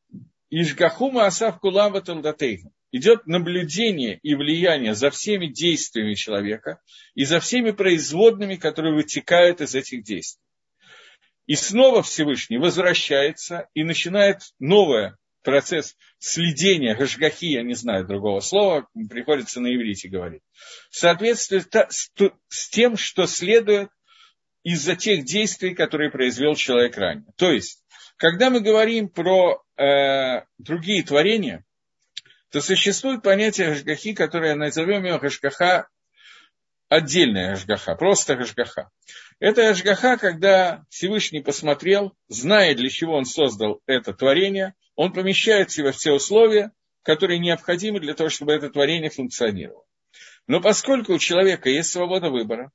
[0.51, 6.81] Ишгахума Асав Кулава Талдатейху идет наблюдение и влияние за всеми действиями человека
[7.17, 10.41] и за всеми производными, которые вытекают из этих действий.
[11.47, 15.11] И снова Всевышний возвращается и начинает новый
[15.43, 20.43] процесс следения, гашгахи, я не знаю другого слова, приходится на иврите говорить,
[20.89, 21.65] в соответствии
[22.49, 23.91] с тем, что следует
[24.63, 27.27] из-за тех действий, которые произвел человек ранее.
[27.37, 27.85] То есть,
[28.19, 31.65] когда мы говорим про э, другие творения,
[32.55, 35.89] то существует понятие Гашгахи, которое назовем его Гашгаха,
[36.89, 38.91] отдельная Гашгаха, просто Гашгаха.
[39.41, 45.91] Это Гашгаха, когда Всевышний посмотрел, зная, для чего он создал это творение, он помещает себя
[45.91, 46.71] в те условия,
[47.03, 49.83] которые необходимы для того, чтобы это творение функционировало.
[50.47, 52.71] Но поскольку у человека есть свобода выбора,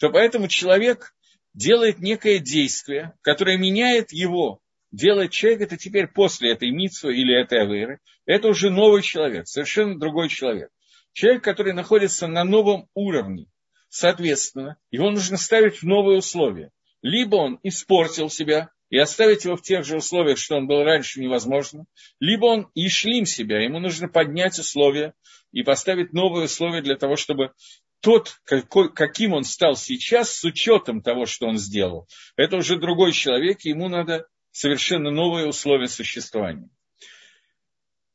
[0.00, 1.14] то поэтому человек
[1.54, 4.60] делает некое действие, которое меняет его
[4.92, 9.98] делает человек, это теперь после этой митсвы или этой авейры, это уже новый человек, совершенно
[9.98, 10.70] другой человек.
[11.12, 13.46] Человек, который находится на новом уровне.
[13.88, 16.70] Соответственно, его нужно ставить в новые условия.
[17.02, 21.20] Либо он испортил себя, и оставить его в тех же условиях, что он был раньше,
[21.20, 21.86] невозможно.
[22.18, 25.14] Либо он и шлим себя, ему нужно поднять условия
[25.52, 27.52] и поставить новые условия для того, чтобы
[28.00, 33.12] тот, какой, каким он стал сейчас, с учетом того, что он сделал, это уже другой
[33.12, 36.68] человек, и ему надо совершенно новые условия существования.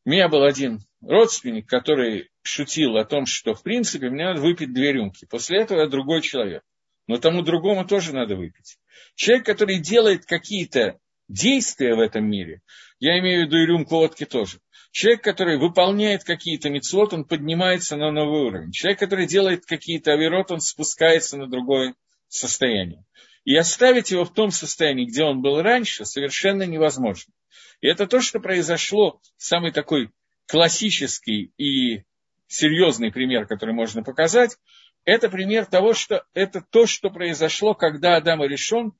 [0.06, 4.74] У меня был один родственник, который шутил о том, что в принципе мне надо выпить
[4.74, 5.26] две рюмки.
[5.26, 6.64] После этого я другой человек.
[7.08, 8.78] Но тому другому тоже надо выпить.
[9.16, 12.62] Человек, который делает какие-то действия в этом мире,
[13.00, 14.60] я имею в виду и рюмку водки тоже.
[14.92, 18.72] Человек, который выполняет какие-то мецвод, он поднимается на новый уровень.
[18.72, 21.96] Человек, который делает какие-то авирот, он спускается на другое
[22.28, 23.04] состояние.
[23.46, 27.32] И оставить его в том состоянии, где он был раньше, совершенно невозможно.
[27.80, 30.10] И это то, что произошло, самый такой
[30.48, 32.04] классический и
[32.48, 34.58] серьезный пример, который можно показать,
[35.04, 38.94] это пример того, что это то, что произошло, когда Адам и решен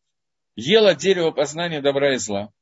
[0.56, 2.54] ел от дерева познания добра и зла.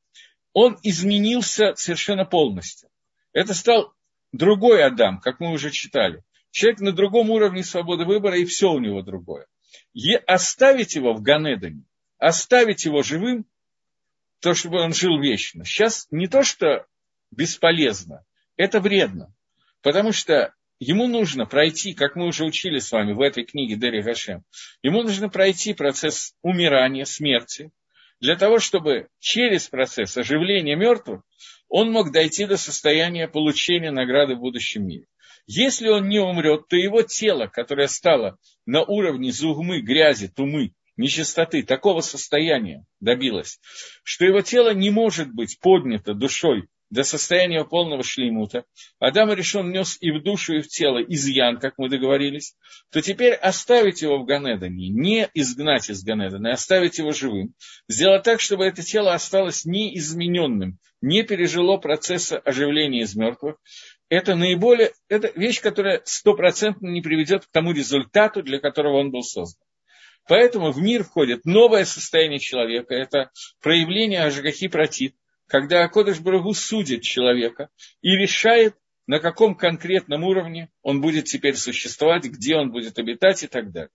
[0.54, 2.88] Он изменился совершенно полностью.
[3.34, 3.92] Это стал
[4.32, 6.24] другой Адам, как мы уже читали.
[6.50, 9.46] Человек на другом уровне свободы выбора, и все у него другое
[10.26, 11.84] оставить его в Ганедане,
[12.18, 13.46] оставить его живым,
[14.40, 15.64] то, чтобы он жил вечно.
[15.64, 16.86] Сейчас не то, что
[17.30, 18.24] бесполезно,
[18.56, 19.34] это вредно.
[19.82, 24.02] Потому что ему нужно пройти, как мы уже учили с вами в этой книге Дери
[24.02, 24.44] Гашем,
[24.82, 27.70] ему нужно пройти процесс умирания, смерти,
[28.20, 31.22] для того, чтобы через процесс оживления мертвых
[31.68, 35.06] он мог дойти до состояния получения награды в будущем мире.
[35.46, 41.62] Если он не умрет, то его тело, которое стало на уровне зугмы, грязи, тумы, нечистоты,
[41.62, 43.60] такого состояния добилось,
[44.04, 48.64] что его тело не может быть поднято душой до состояния полного шлеймута,
[49.00, 52.54] Адам решен нес и в душу, и в тело изъян, как мы договорились,
[52.92, 57.54] то теперь оставить его в Ганедане, не изгнать из Ганедана, оставить его живым,
[57.88, 63.56] сделать так, чтобы это тело осталось неизмененным, не пережило процесса оживления из мертвых,
[64.14, 69.22] это наиболее, это вещь, которая стопроцентно не приведет к тому результату, для которого он был
[69.22, 69.66] создан.
[70.26, 75.14] Поэтому в мир входит новое состояние человека, это проявление Ажгахи Протит,
[75.46, 77.68] когда Акодыш Барагу судит человека
[78.00, 78.74] и решает,
[79.06, 83.90] на каком конкретном уровне он будет теперь существовать, где он будет обитать и так далее.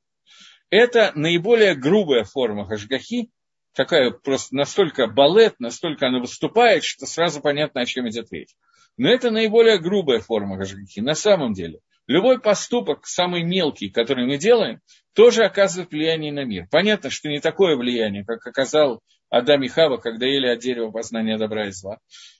[0.69, 3.31] Это наиболее грубая форма Хашгахи,
[3.73, 8.55] такая просто настолько балет, настолько она выступает, что сразу понятно, о чем идет речь.
[8.99, 10.99] Но это наиболее грубая форма Хашгахи.
[10.99, 14.81] На самом деле, любой поступок, самый мелкий, который мы делаем,
[15.13, 16.67] тоже оказывает влияние на мир.
[16.69, 21.37] Понятно, что не такое влияние, как оказал Адам и Хава, когда ели от дерева познания
[21.37, 21.99] добра и зла.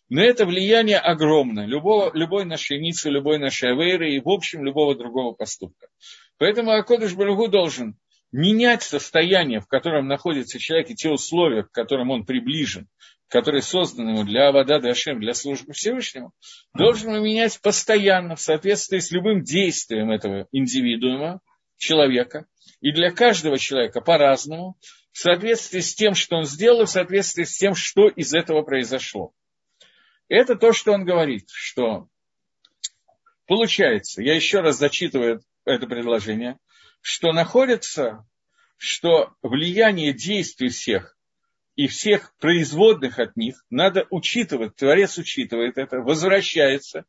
[0.09, 1.65] Но это влияние огромное.
[1.65, 5.87] Любого, любой нашей ницы, любой нашей авейры и, в общем, любого другого поступка.
[6.39, 7.95] Поэтому Акодыш Барагу должен
[8.33, 12.89] менять состояние, в котором находится человек, и те условия, к которым он приближен,
[13.29, 16.33] которые созданы ему для Авада Дашем, для службы Всевышнему,
[16.73, 21.39] должен менять постоянно в соответствии с любым действием этого индивидуума,
[21.77, 22.47] человека.
[22.81, 24.77] И для каждого человека по-разному,
[25.11, 29.31] в соответствии с тем, что он сделал, в соответствии с тем, что из этого произошло.
[30.27, 32.07] Это то, что он говорит, что
[33.47, 36.57] получается, я еще раз зачитываю это предложение,
[37.01, 38.25] что находится,
[38.77, 41.18] что влияние действий всех
[41.79, 47.05] и всех производных от них надо учитывать, Творец учитывает это, возвращается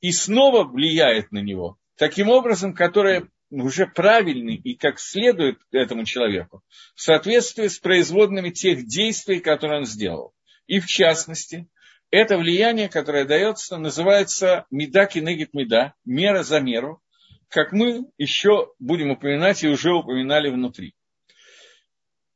[0.00, 6.62] и снова влияет на него таким образом, которое уже правильный и как следует этому человеку
[6.94, 10.32] в соответствии с производными тех действий, которые он сделал.
[10.66, 11.68] И в частности,
[12.10, 17.02] это влияние, которое дается, называется медаки негит меда, мера за меру,
[17.50, 20.94] как мы еще будем упоминать и уже упоминали внутри.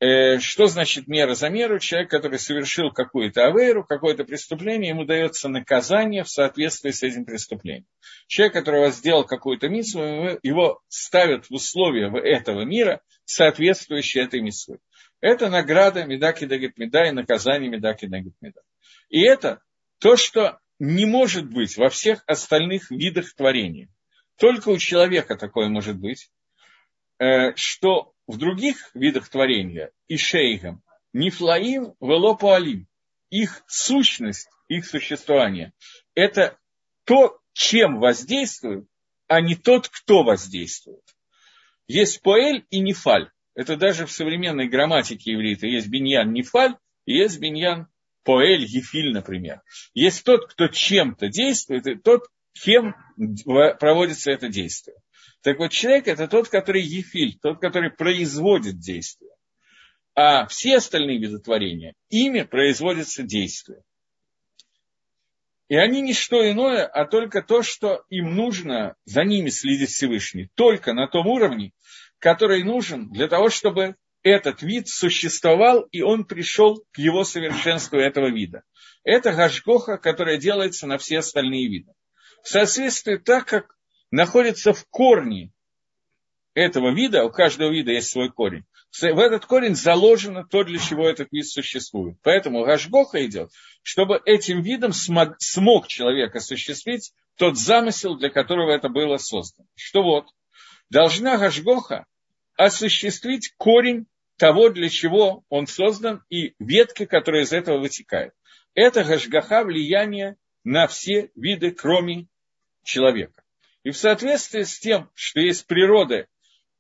[0.03, 1.79] Э, что значит мера за меру?
[1.79, 7.87] Человек, который совершил какую-то авейру, какое-то преступление, ему дается наказание в соответствии с этим преступлением.
[8.27, 10.01] Человек, который сделал какую-то миссу,
[10.43, 14.81] его ставят в условия этого мира, соответствующие этой миссу.
[15.21, 18.61] Это награда Медаки Дагит Меда и наказание Медаки Дагит Меда.
[19.09, 19.61] И это
[20.01, 23.88] то, что не может быть во всех остальных видах творения.
[24.37, 26.29] Только у человека такое может быть,
[27.21, 30.83] э, что в других видах творения, и шейгам,
[31.13, 32.87] нифлаим велопуалим,
[33.31, 35.73] их сущность, их существование,
[36.15, 36.59] это
[37.05, 38.87] то, чем воздействует,
[39.29, 41.03] а не тот, кто воздействует.
[41.87, 43.31] Есть поэль и нефаль.
[43.55, 47.89] Это даже в современной грамматике иврита есть биньян нефаль, и есть биньян
[48.25, 49.63] поэль гефиль, например.
[49.95, 52.95] Есть тот, кто чем-то действует, и тот, кем
[53.79, 54.97] проводится это действие.
[55.43, 59.33] Так вот, человек это тот, который ефиль, тот, который производит действие.
[60.15, 63.83] А все остальные виды творения, ими производится действие.
[65.69, 70.51] И они не что иное, а только то, что им нужно за ними следить Всевышний.
[70.55, 71.73] Только на том уровне,
[72.19, 78.31] который нужен для того, чтобы этот вид существовал, и он пришел к его совершенству этого
[78.31, 78.63] вида.
[79.03, 81.93] Это гашгоха, которая делается на все остальные виды.
[82.45, 83.75] В соответствии так, как
[84.12, 85.51] находится в корне
[86.55, 88.64] этого вида, у каждого вида есть свой корень.
[88.92, 92.18] В этот корень заложено то, для чего этот вид существует.
[92.22, 93.51] Поэтому Гашгоха идет,
[93.83, 99.66] чтобы этим видом смог, смог человек осуществить тот замысел, для которого это было создано.
[99.75, 100.27] Что вот,
[100.90, 102.05] должна Гашгоха
[102.57, 108.35] осуществить корень того, для чего он создан, и ветки, которые из этого вытекают.
[108.75, 112.27] Это Гашгаха влияние на все виды, кроме
[112.85, 113.42] человека.
[113.85, 116.27] И в соответствии с тем, что есть природа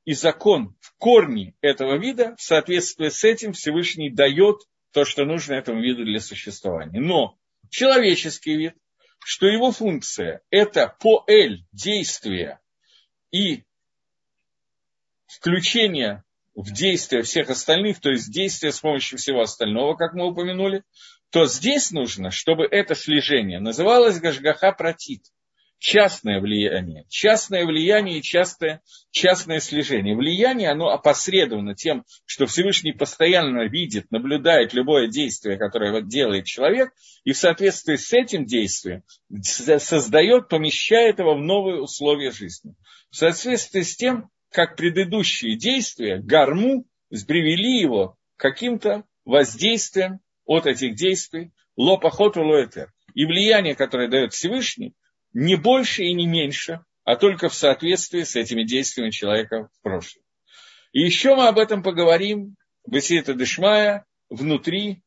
[0.04, 4.60] и закон в корне этого вида, в соответствии с этим Всевышний дает
[4.92, 7.00] то, что нужно этому виду для существования.
[7.00, 7.38] Но
[7.70, 8.74] человеческий вид,
[9.18, 12.60] что его функция– это поэль, действие
[13.30, 13.64] и
[15.26, 16.22] включение
[16.54, 20.84] в действие всех остальных, то есть действие с помощью всего остального, как мы упомянули,
[21.30, 25.22] то здесь нужно, чтобы это слежение называлось Гашгаха Протит–
[25.82, 27.04] частное влияние.
[27.08, 30.14] Частное влияние и частое, частное слежение.
[30.14, 36.92] Влияние, оно опосредовано тем, что Всевышний постоянно видит, наблюдает любое действие, которое делает человек,
[37.24, 39.02] и в соответствии с этим действием
[39.42, 42.76] создает, помещает его в новые условия жизни.
[43.10, 46.86] В соответствии с тем, как предыдущие действия, гарму,
[47.26, 52.92] привели его каким-то воздействиям от этих действий, лопахот лоэтер.
[53.14, 54.94] И влияние, которое дает Всевышний,
[55.32, 60.22] не больше и не меньше, а только в соответствии с этими действиями человека в прошлом.
[60.92, 65.02] И еще мы об этом поговорим в Исиета Дешмая внутри,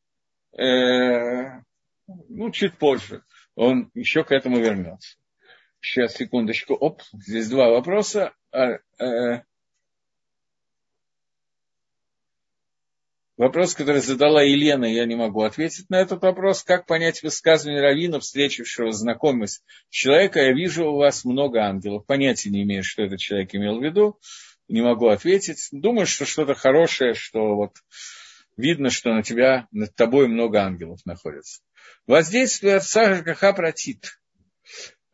[0.58, 1.60] э,
[2.06, 3.22] ну, чуть позже.
[3.54, 5.16] Он еще к этому вернется.
[5.80, 6.74] Сейчас, секундочку.
[6.74, 8.32] Оп, здесь два вопроса.
[8.50, 9.42] А, э,
[13.36, 16.62] Вопрос, который задала Елена, я не могу ответить на этот вопрос.
[16.62, 20.40] Как понять высказывание Равина, встретившего знакомость человека?
[20.40, 22.06] Я вижу у вас много ангелов.
[22.06, 24.18] Понятия не имею, что этот человек имел в виду.
[24.68, 25.68] Не могу ответить.
[25.70, 27.72] Думаю, что что-то хорошее, что вот
[28.56, 31.60] видно, что на тебя, над тобой много ангелов находится.
[32.06, 34.18] Воздействие отца ЖКХ протит.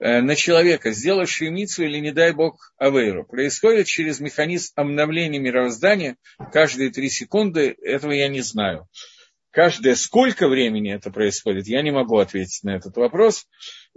[0.03, 6.16] Э, на человека, сделавший мицу или, не дай бог, авейру, происходит через механизм обновления мироздания
[6.53, 8.88] каждые три секунды, этого я не знаю.
[9.53, 13.46] Каждое сколько времени это происходит, я не могу ответить на этот вопрос.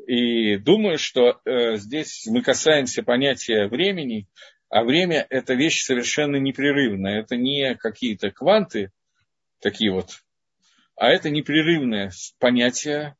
[0.05, 4.27] И думаю, что э, здесь мы касаемся понятия времени,
[4.69, 7.21] а время– это вещь совершенно непрерывная.
[7.21, 8.91] Это не какие-то кванты,
[9.59, 10.19] такие вот,
[10.95, 13.15] а это непрерывное понятие,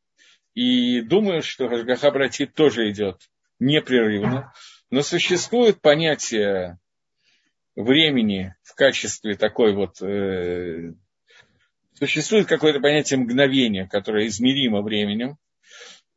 [0.55, 3.29] и думаю, что Гашгаха Братит тоже идет
[3.59, 4.53] непрерывно.
[4.89, 6.79] Но существует понятие
[7.75, 10.01] времени в качестве такой вот...
[10.01, 10.93] Э,
[11.93, 15.37] существует какое-то понятие мгновения, которое измеримо временем.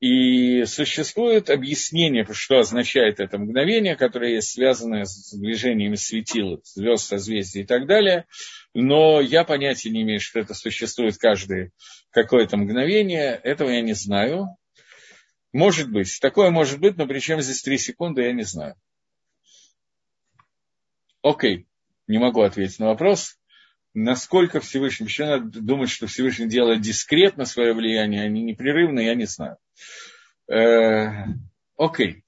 [0.00, 7.62] И существует объяснение, что означает это мгновение, которое есть связанное с движениями светил, звезд, созвездий
[7.62, 8.26] и так далее.
[8.74, 11.72] Но я понятия не имею, что это существует каждое
[12.10, 13.40] какое-то мгновение.
[13.42, 14.56] Этого я не знаю.
[15.52, 18.76] Может быть, такое может быть, но причем здесь три секунды, я не знаю.
[21.22, 21.66] Окей,
[22.06, 23.36] не могу ответить на вопрос
[23.94, 29.14] насколько Всевышний, еще надо думать, что Всевышний делает дискретно свое влияние, а не непрерывно, я
[29.14, 29.56] не знаю.
[30.50, 31.24] Э,
[31.76, 32.24] окей.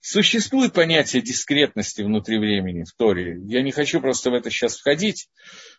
[0.00, 3.38] Существует понятие дискретности внутри времени в Торе.
[3.44, 5.28] Я не хочу просто в это сейчас входить.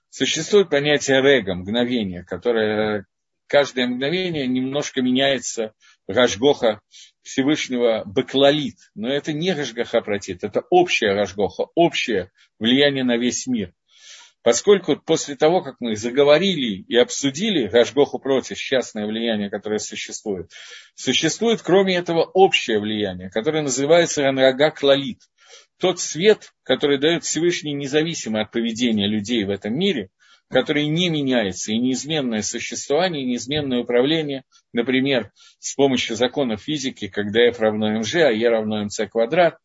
[0.10, 3.08] Существует понятие рега, мгновение, которое
[3.48, 5.74] каждое мгновение немножко меняется
[6.08, 6.82] Рашгоха
[7.24, 8.78] Всевышнего Баклалит.
[8.94, 13.74] Но это не Рашгаха протит, это общая Рашгоха, общее влияние на весь мир
[14.44, 20.52] поскольку после того, как мы заговорили и обсудили Рашгоху против частное влияние, которое существует,
[20.96, 25.20] существует кроме этого общее влияние, которое называется Ранрага Клалит.
[25.78, 30.10] Тот свет, который дает Всевышний независимо от поведения людей в этом мире,
[30.50, 37.42] который не меняется, и неизменное существование, и неизменное управление, например, с помощью законов физики, когда
[37.42, 39.58] f равно mg, а e равно mc квадрат,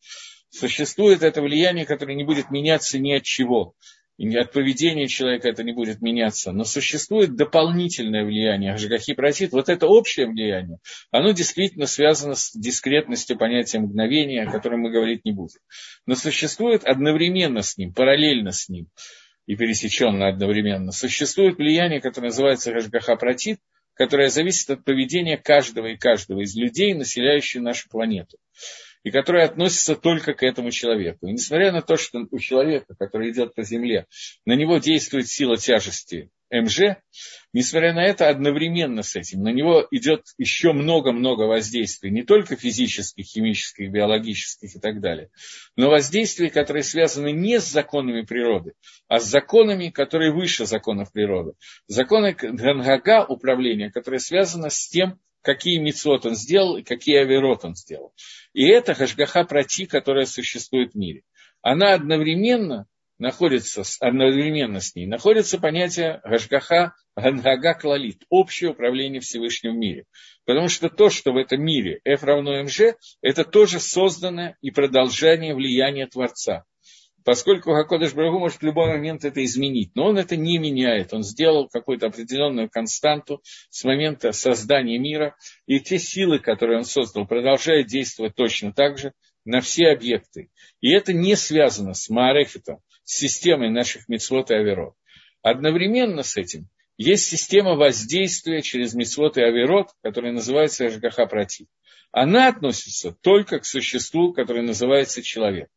[0.49, 3.75] существует это влияние, которое не будет меняться ни от чего
[4.17, 9.69] и от поведения человека это не будет меняться, но существует дополнительное влияние Ажгахи Протит, вот
[9.69, 10.79] это общее влияние,
[11.11, 15.59] оно действительно связано с дискретностью понятия мгновения, о котором мы говорить не будем.
[16.05, 18.87] Но существует одновременно с ним, параллельно с ним
[19.45, 23.59] и пересеченно одновременно, существует влияние, которое называется Рашгаха Протит,
[23.93, 28.37] которое зависит от поведения каждого и каждого из людей, населяющих нашу планету
[29.03, 31.27] и которая относится только к этому человеку.
[31.27, 34.05] И несмотря на то, что у человека, который идет по земле,
[34.45, 36.97] на него действует сила тяжести МЖ,
[37.51, 43.25] несмотря на это, одновременно с этим на него идет еще много-много воздействий, не только физических,
[43.25, 45.29] химических, биологических и так далее,
[45.75, 48.73] но воздействий, которые связаны не с законами природы,
[49.07, 51.53] а с законами, которые выше законов природы.
[51.87, 57.75] Законы Гангага управления, которые связаны с тем, какие мицвод он сделал и какие авирот он
[57.75, 58.13] сделал.
[58.53, 61.23] И это хашгаха прати, которая существует в мире.
[61.61, 62.87] Она одновременно
[63.19, 70.05] находится, одновременно с ней находится понятие Гашгаха Гангага Клалит, общее управление Всевышним в мире.
[70.45, 75.55] Потому что то, что в этом мире F равно МЖ, это тоже созданное и продолжение
[75.55, 76.65] влияния Творца
[77.27, 79.91] поскольку Хакодыш Брагу может в любой момент это изменить.
[79.95, 81.13] Но он это не меняет.
[81.13, 85.35] Он сделал какую-то определенную константу с момента создания мира.
[85.65, 89.11] И те силы, которые он создал, продолжают действовать точно так же
[89.43, 90.51] на все объекты.
[90.79, 94.93] И это не связано с Маарефитом, с системой наших мецвод и аверот.
[95.41, 101.67] Одновременно с этим есть система воздействия через мецвод и аверот, которая называется Эшгаха Прати.
[102.13, 105.67] она относится только к существу, которое называется человек.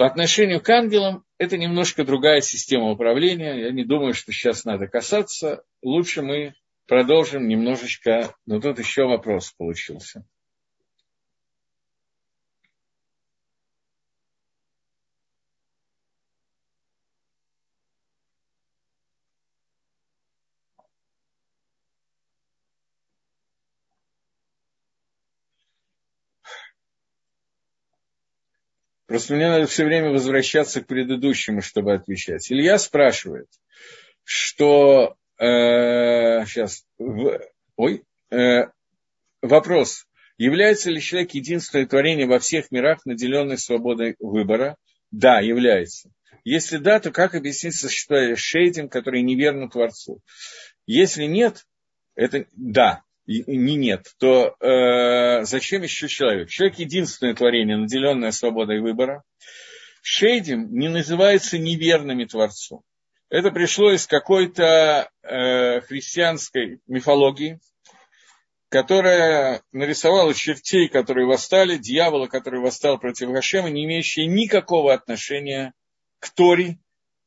[0.00, 3.66] По отношению к ангелам это немножко другая система управления.
[3.66, 5.62] Я не думаю, что сейчас надо касаться.
[5.82, 6.54] Лучше мы
[6.88, 8.34] продолжим немножечко.
[8.46, 10.24] Но тут еще вопрос получился.
[29.10, 32.48] Просто мне надо все время возвращаться к предыдущему, чтобы отвечать.
[32.52, 33.48] Илья спрашивает,
[34.22, 37.40] что э, сейчас, в,
[37.74, 38.68] ой, э,
[39.42, 40.06] вопрос,
[40.38, 44.76] является ли человек единственное творение во всех мирах, наделенный свободой выбора?
[45.10, 46.12] Да, является.
[46.44, 50.20] Если да, то как объяснить существование шейдим, который неверно Творцу?
[50.86, 51.66] Если нет,
[52.14, 53.02] это да,
[53.38, 56.48] не нет, то э, зачем еще человек?
[56.48, 59.22] Человек единственное творение, наделенное свободой выбора.
[60.02, 62.82] Шейдим не называется неверными Творцу.
[63.28, 67.60] Это пришло из какой-то э, христианской мифологии,
[68.68, 75.72] которая нарисовала чертей, которые восстали, дьявола, который восстал против Гашема, не имеющие никакого отношения
[76.18, 76.78] к Торе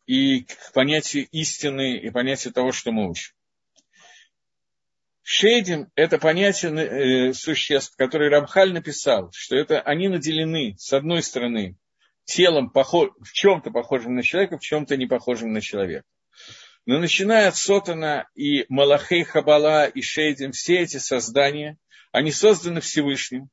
[0.05, 3.33] и к понятию истины и понятию того, что мы учим.
[5.23, 11.77] Шейдим– это понятие э, существ, которые Рамхаль написал, что это они наделены, с одной стороны,
[12.25, 16.05] телом похож, в чем-то похожим на человека, в чем-то не похожим на человека.
[16.85, 21.77] Но начиная от Сотана и Малахей Хабала и Шейдим, все эти создания,
[22.11, 23.49] они созданы Всевышним,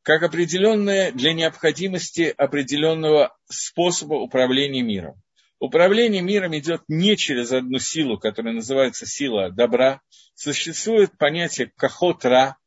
[0.00, 5.22] как определенное для необходимости определенного способа управления миром.
[5.64, 10.02] Управление миром идет не через одну силу, которая называется сила добра.
[10.34, 12.58] Существует понятие кахотра,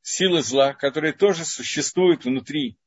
[0.00, 2.78] силы зла, которые тоже существуют внутри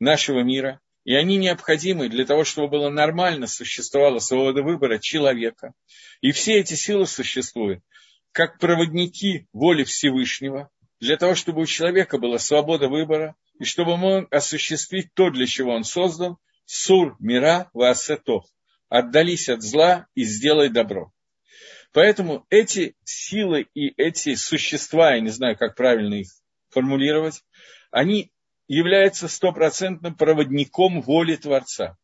[0.00, 0.80] нашего мира.
[1.04, 5.74] И они необходимы для того, чтобы было нормально существовала свобода выбора человека.
[6.22, 7.84] И все эти силы существуют
[8.30, 14.00] как проводники воли Всевышнего, для того, чтобы у человека была свобода выбора, и чтобы он
[14.00, 18.46] мог осуществить то, для чего он создан, сур мира ваасетов,
[18.92, 21.12] отдались от зла и сделай добро.
[21.92, 26.28] Поэтому эти силы и эти существа, я не знаю, как правильно их
[26.68, 27.42] формулировать,
[27.90, 28.32] они
[28.68, 31.96] являются стопроцентным проводником воли Творца.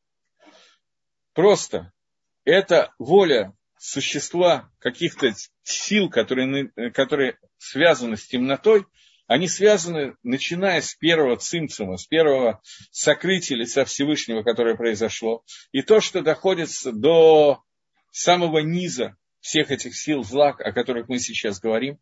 [1.34, 1.92] Просто
[2.44, 5.34] это воля существа каких-то
[5.64, 8.86] сил, которые, которые связаны с темнотой,
[9.28, 16.00] они связаны, начиная с первого цимцума, с первого сокрытия лица Всевышнего, которое произошло, и то,
[16.00, 17.62] что доходит до
[18.10, 21.98] самого низа всех этих сил зла, о которых мы сейчас говорим,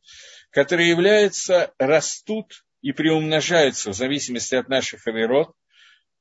[0.51, 5.53] которые являются, растут и приумножаются в зависимости от наших авирот,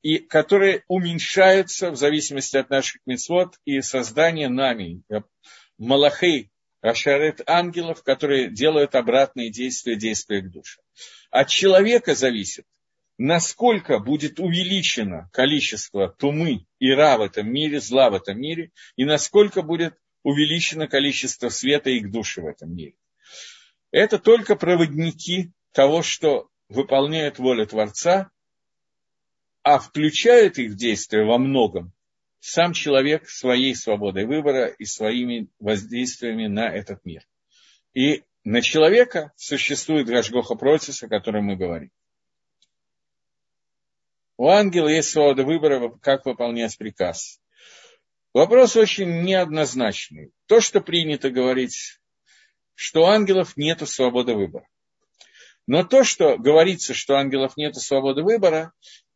[0.02, 5.02] и которые уменьшаются в зависимости от наших мецвод и создания нами,
[5.78, 6.50] малахей,
[6.80, 10.80] Ашарет ангелов, которые делают обратные действия, действия к душе.
[11.30, 12.66] От человека зависит,
[13.18, 19.04] насколько будет увеличено количество тумы и ра в этом мире, зла в этом мире, и
[19.04, 22.94] насколько будет увеличено количество света и к душе в этом мире.
[23.90, 28.30] Это только проводники того, что выполняют волю Творца,
[29.62, 31.92] а включают их в действие во многом
[32.40, 37.22] сам человек своей свободой выбора и своими воздействиями на этот мир.
[37.94, 41.90] И на человека существует Гашгоха Протис, о котором мы говорим.
[44.36, 47.40] У ангела есть свобода выбора, как выполнять приказ.
[48.34, 50.30] Вопрос очень неоднозначный.
[50.46, 51.98] То, что принято говорить,
[52.74, 54.68] что у ангелов нет свободы выбора.
[55.66, 58.72] Но то, что говорится, что у ангелов нет свободы выбора,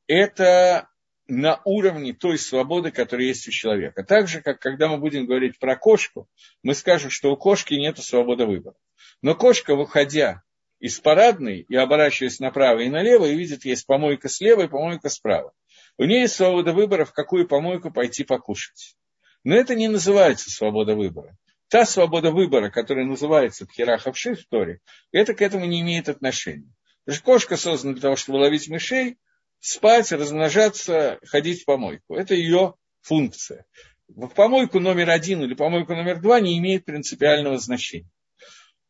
[0.06, 0.88] это
[1.30, 4.02] на уровне той свободы, которая есть у человека.
[4.02, 6.28] Так же, как когда мы будем говорить про кошку,
[6.62, 8.76] мы скажем, что у кошки нет свободы выбора.
[9.22, 10.42] Но кошка, выходя
[10.80, 15.52] из парадной и оборачиваясь направо и налево, и видит, есть помойка слева и помойка справа.
[15.98, 18.96] У нее есть свобода выбора, в какую помойку пойти покушать.
[19.44, 21.36] Но это не называется свобода выбора.
[21.68, 24.80] Та свобода выбора, которая называется Пхерахавши в Торе,
[25.12, 26.72] это к этому не имеет отношения.
[27.04, 29.18] Потому что кошка создана для того, чтобы ловить мышей,
[29.60, 32.14] спать, размножаться, ходить в помойку.
[32.14, 33.66] Это ее функция.
[34.08, 38.10] В помойку номер один или помойку номер два не имеет принципиального значения.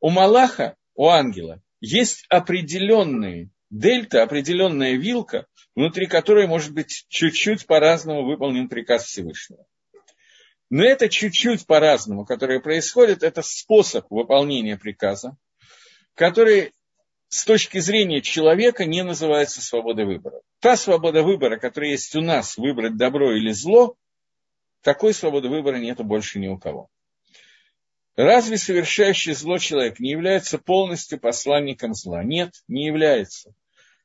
[0.00, 8.24] У Малаха, у ангела, есть определенные дельта, определенная вилка, внутри которой может быть чуть-чуть по-разному
[8.24, 9.66] выполнен приказ Всевышнего.
[10.70, 15.36] Но это чуть-чуть по-разному, которое происходит, это способ выполнения приказа,
[16.14, 16.72] который
[17.30, 20.40] с точки зрения человека не называется свободой выбора.
[20.58, 23.94] Та свобода выбора, которая есть у нас, выбрать добро или зло,
[24.82, 26.88] такой свободы выбора нету больше ни у кого.
[28.16, 32.24] Разве совершающий зло человек не является полностью посланником зла?
[32.24, 33.54] Нет, не является.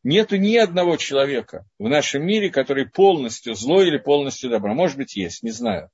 [0.03, 4.75] Нету ни одного человека в нашем мире, который полностью зло или полностью добро.
[4.75, 5.89] Может быть, есть, не знаю.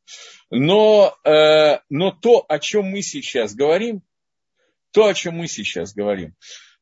[0.50, 4.02] Но, э, но то, о чем мы сейчас говорим,
[4.92, 6.36] то, о чем мы сейчас говорим,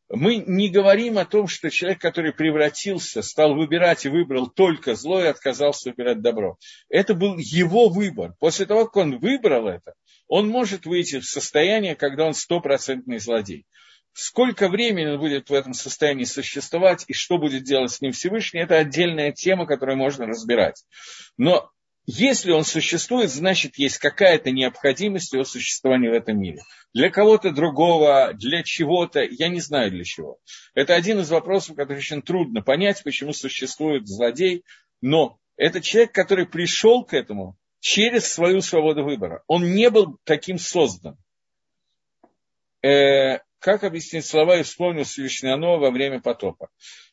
[0.09, 5.21] мы не говорим о том, что человек, который превратился, стал выбирать и выбрал только зло
[5.21, 6.57] и отказался выбирать добро.
[6.89, 8.33] Это был его выбор.
[8.39, 9.93] После того, как он выбрал это,
[10.27, 13.65] он может выйти в состояние, когда он стопроцентный злодей.
[14.13, 18.61] Сколько времени он будет в этом состоянии существовать и что будет делать с ним Всевышний,
[18.61, 20.83] это отдельная тема, которую можно разбирать.
[21.37, 21.71] Но
[22.11, 26.63] если он существует, значит, есть какая-то необходимость его существования в этом мире.
[26.91, 30.39] Для кого-то другого, для чего-то, я не знаю для чего.
[30.73, 34.63] Это один из вопросов, который очень трудно понять, почему существует злодей.
[35.01, 39.43] Но это человек, который пришел к этому через свою свободу выбора.
[39.45, 41.15] Он не был таким создан.
[42.81, 46.69] Э, как объяснить слова и вспомнил Всевышний оно во время потопа?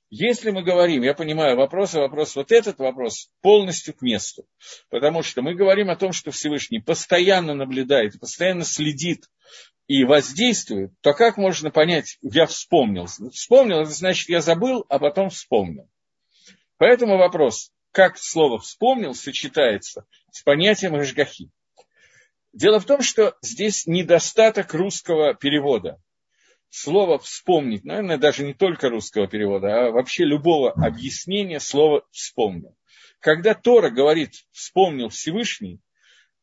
[0.09, 4.47] Если мы говорим, я понимаю вопрос, а вопрос, вот этот вопрос полностью к месту,
[4.89, 9.25] потому что мы говорим о том, что Всевышний постоянно наблюдает, постоянно следит
[9.89, 13.07] и воздействует, то как можно понять, я вспомнил?
[13.33, 15.89] Вспомнил, это значит, я забыл, а потом вспомнил.
[16.77, 21.51] Поэтому вопрос, как слово «вспомнил» сочетается с понятием «ишгахи».
[22.53, 26.01] Дело в том, что здесь недостаток русского перевода
[26.71, 32.77] слово «вспомнить», наверное, даже не только русского перевода, а вообще любого объяснения слова «вспомнил».
[33.21, 35.81] Когда Тора говорит «вспомнил Всевышний»,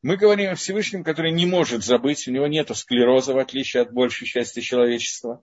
[0.02, 3.94] мы говорим о Всевышнем, который не может забыть, у него нет склероза, в отличие от
[3.94, 5.42] большей части человечества.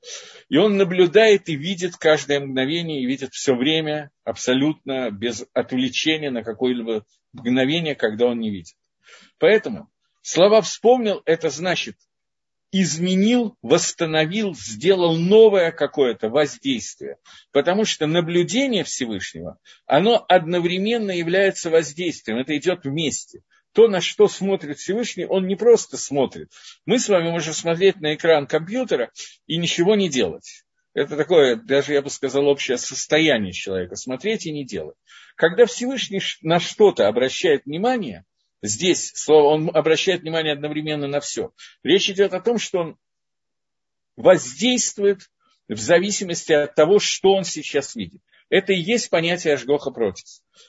[0.51, 6.45] И он наблюдает и видит каждое мгновение, и видит все время абсолютно без отвлечения на
[6.45, 8.77] какое-либо мгновение, когда он не видит.
[9.39, 9.89] Поэтому
[10.21, 11.97] слова «вспомнил»– это значит–
[12.73, 17.17] изменил, восстановил, сделал новое какое-то воздействие.
[17.53, 23.43] Потому что наблюдение Всевышнего, оно одновременно является воздействием, это идет вместе.
[23.73, 26.51] То, на что смотрит Всевышний, он не просто смотрит.
[26.87, 29.11] Мы с вами можем смотреть на экран компьютера
[29.47, 30.65] и ничего не делать.
[30.93, 33.95] Это такое, даже я бы сказал, общее состояние человека.
[33.95, 34.97] Смотреть и не делать.
[35.37, 38.25] Когда Всевышний на что-то обращает внимание,
[38.63, 41.53] Здесь слово, он обращает внимание одновременно на все.
[41.83, 42.99] Речь идет о том, что он
[44.17, 45.31] воздействует
[45.69, 48.23] в зависимости от того, что он сейчас видит.
[48.51, 50.27] Это и есть понятие Ашгоха против.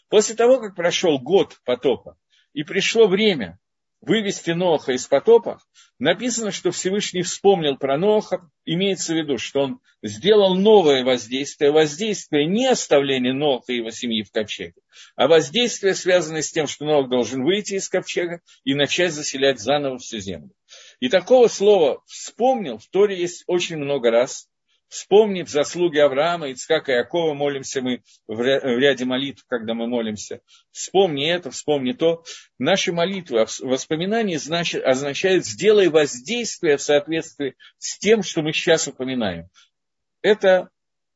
[0.08, 2.18] После того, как прошел год потопа,
[2.54, 3.60] и пришло время
[4.02, 5.62] вывести Ноха из потопа,
[6.00, 12.48] написано, что Всевышний вспомнил про Ноха, имеется в виду, что он сделал новое воздействие, воздействие
[12.48, 14.82] не оставление Ноха и его семьи в ковчеге,
[15.16, 20.00] а воздействие, связанное с тем, что Нох должен выйти из ковчега и начать заселять заново
[20.00, 20.52] всю землю.
[21.00, 24.48] И такого слова «вспомнил» в Торе есть очень много раз,
[24.92, 30.42] вспомнив заслуги Авраама, Ицхака и Якова, молимся мы в ряде молитв, когда мы молимся.
[30.72, 32.24] Вспомни это, вспомни то.
[32.60, 39.48] Наши молитвы, воспоминания значит, означают «сделай воздействие в соответствии с тем, что мы сейчас упоминаем».
[40.22, 40.70] Это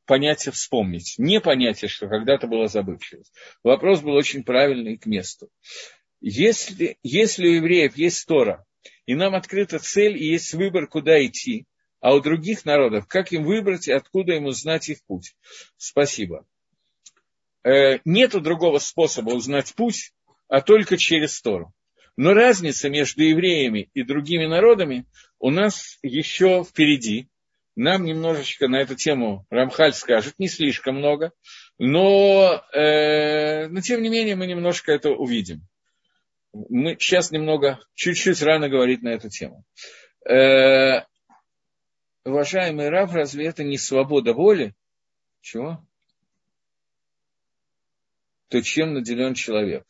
[0.06, 3.34] понятие «вспомнить», не понятие, что когда-то была забывчивость.
[3.62, 5.50] Вопрос был очень правильный и к месту.
[6.22, 8.66] Если, если у евреев есть Тора,
[9.06, 11.66] и нам открыта цель, и есть выбор, куда идти–
[12.06, 15.36] а у других народов, как им выбрать и откуда им узнать их путь.
[15.76, 16.46] Спасибо.
[17.64, 20.14] Э, нету другого способа узнать путь,
[20.48, 21.74] а только через Тору.
[22.16, 25.08] Но разница между евреями и другими народами
[25.40, 27.28] у нас еще впереди.
[27.76, 31.32] Нам немножечко на эту тему Рамхаль скажет, не слишком много,
[31.80, 35.68] но, э, но тем не менее мы немножко это увидим.
[36.54, 39.66] Мы сейчас немного, чуть-чуть рано говорить на эту тему.
[40.30, 41.02] Э,
[42.26, 44.76] уважаемый Рав, разве это не свобода воли?
[45.42, 45.86] Чего?
[48.50, 49.86] То чем наделен человек?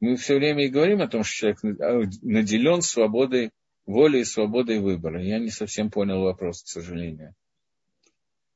[0.00, 3.50] Мы все время и говорим о том, что человек а, наделен свободой
[3.86, 5.22] воли и свободой выбора.
[5.22, 7.34] Я не совсем понял вопрос, к сожалению.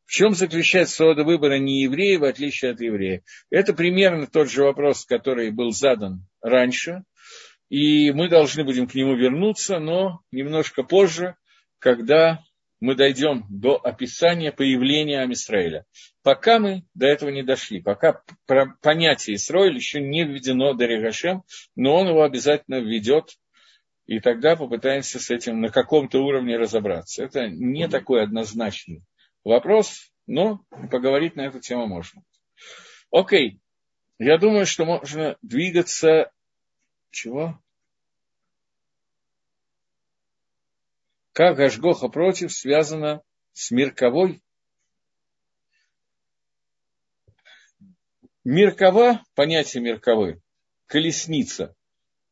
[0.04, 3.22] В чем заключается свобода выбора не еврея, в отличие от еврея?
[3.50, 7.02] Это примерно тот же вопрос, который был задан раньше,
[7.68, 11.36] и мы должны будем к нему вернуться, но немножко позже,
[11.78, 12.40] когда
[12.80, 15.86] мы дойдем до описания появления Амисраэля.
[16.22, 18.22] Пока мы до этого не дошли, пока
[18.82, 21.42] понятие Исраиль еще не введено до Регашем,
[21.74, 23.38] но он его обязательно введет,
[24.06, 27.24] и тогда попытаемся с этим на каком-то уровне разобраться.
[27.24, 29.02] Это не такой однозначный
[29.44, 30.60] вопрос, но
[30.90, 32.22] поговорить на эту тему можно.
[33.10, 33.58] Окей,
[34.18, 36.30] я думаю, что можно двигаться...
[37.10, 37.58] Чего?
[41.36, 43.20] Как Гашгоха против связано
[43.52, 44.42] с Мирковой?
[48.42, 50.40] Миркова, понятие Мирковой,
[50.86, 51.76] колесница,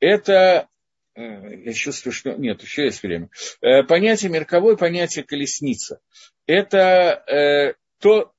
[0.01, 0.71] это
[1.15, 3.29] Э, я чувствую, что нет, еще есть время.
[3.61, 6.01] Э, понятие мерковой, понятие колесница.
[6.47, 8.33] Это э, то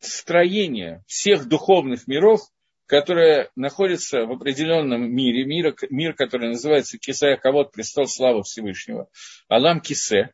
[0.00, 2.40] строение всех духовных миров,
[2.86, 9.08] которое находится в определенном мире, мир, мир который называется Кисая Кавод, престол славы Всевышнего,
[9.48, 10.32] Алам Кисе.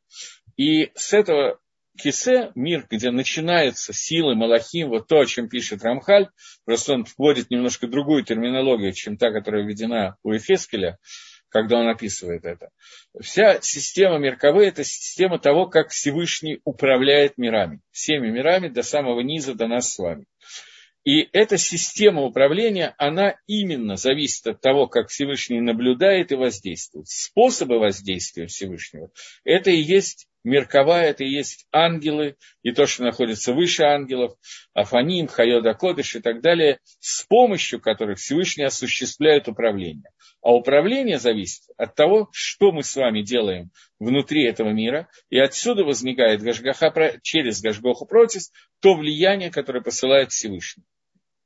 [0.56, 1.58] И с этого
[1.96, 6.28] Кисе, мир, где начинается силы Малахим, вот то, о чем пишет Рамхаль,
[6.64, 10.98] просто он вводит немножко другую терминологию, чем та, которая введена у Эфескеля,
[11.48, 12.70] когда он описывает это.
[13.20, 19.54] Вся система Мерковы– это система того, как Всевышний управляет мирами, всеми мирами до самого низа,
[19.54, 20.24] до нас с вами.
[21.04, 27.08] И эта система управления, она именно зависит от того, как Всевышний наблюдает и воздействует.
[27.08, 29.10] Способы воздействия Всевышнего–
[29.44, 34.34] это и есть Меркова– это и есть ангелы, и то, что находится выше ангелов,
[34.72, 40.10] Афаним, Хайода Кодыш и так далее, с помощью которых Всевышний осуществляет управление.
[40.42, 45.84] А управление зависит от того, что мы с вами делаем внутри этого мира, и отсюда
[45.84, 50.84] возникает Гашгаха, через Гашгоху Протис то влияние, которое посылает Всевышний.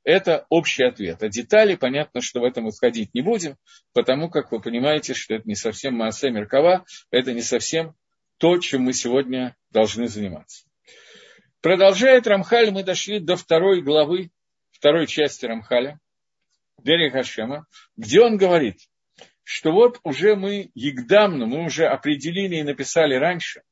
[0.05, 1.23] Это общий ответ.
[1.23, 3.57] А детали, понятно, что в этом входить не будем,
[3.91, 7.95] потому как вы понимаете, что это не совсем Маасе Меркава, это не совсем
[8.37, 10.65] то, чем мы сегодня должны заниматься.
[11.61, 14.29] Продолжает Рамхаль, мы дошли до второй главы,
[14.71, 15.99] второй части Рамхаля,
[16.77, 17.65] Дери Хашема,
[17.97, 18.79] где он говорит,
[19.43, 23.63] что вот уже мы егдамно, мы уже определили и написали раньше,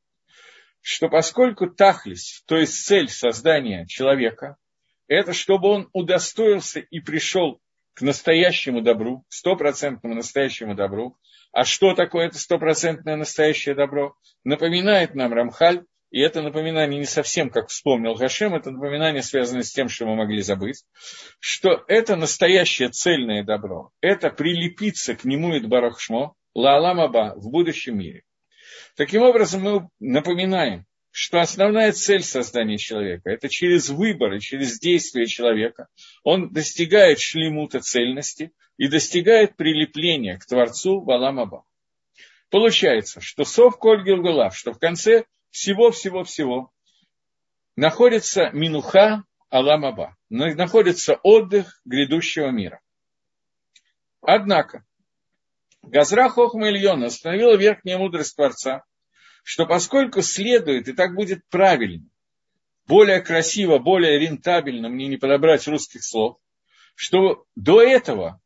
[0.81, 4.57] что поскольку Тахлис, то есть цель создания человека,
[5.07, 7.61] это чтобы он удостоился и пришел
[7.93, 11.17] к настоящему добру, стопроцентному настоящему добру.
[11.51, 14.15] А что такое это стопроцентное настоящее добро?
[14.43, 19.71] Напоминает нам Рамхаль, и это напоминание не совсем, как вспомнил Хашем, это напоминание связано с
[19.71, 20.85] тем, что мы могли забыть,
[21.39, 28.23] что это настоящее цельное добро, это прилепиться к нему и Барахшмо, Лааламаба, в будущем мире.
[28.95, 30.85] Таким образом, мы напоминаем,
[31.15, 35.87] что основная цель создания человека– это через выбор и через действие человека
[36.23, 41.65] он достигает шлемута цельности и достигает прилепления к Творцу Валамаба.
[42.49, 46.71] Получается, что Сов Коль Гилгулав, что в конце всего-всего-всего
[47.75, 52.81] находится Минуха Аламаба, находится отдых грядущего мира.
[54.19, 54.83] Однако,
[55.83, 58.83] Газра Хохма Ильона остановила верхняя мудрость Творца–
[59.43, 62.07] что поскольку следует, и так будет правильно,
[62.87, 66.37] более красиво, более рентабельно, мне не подобрать русских слов,
[66.95, 68.41] что до этого,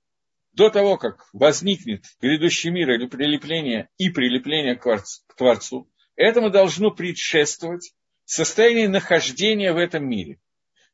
[0.53, 7.93] до того, как возникнет грядущий мир или прилепление и прилепление к Творцу, этому должно предшествовать
[8.25, 10.39] состояние нахождения в этом мире.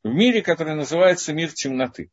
[0.03, 2.11] В мире, который называется мир темноты.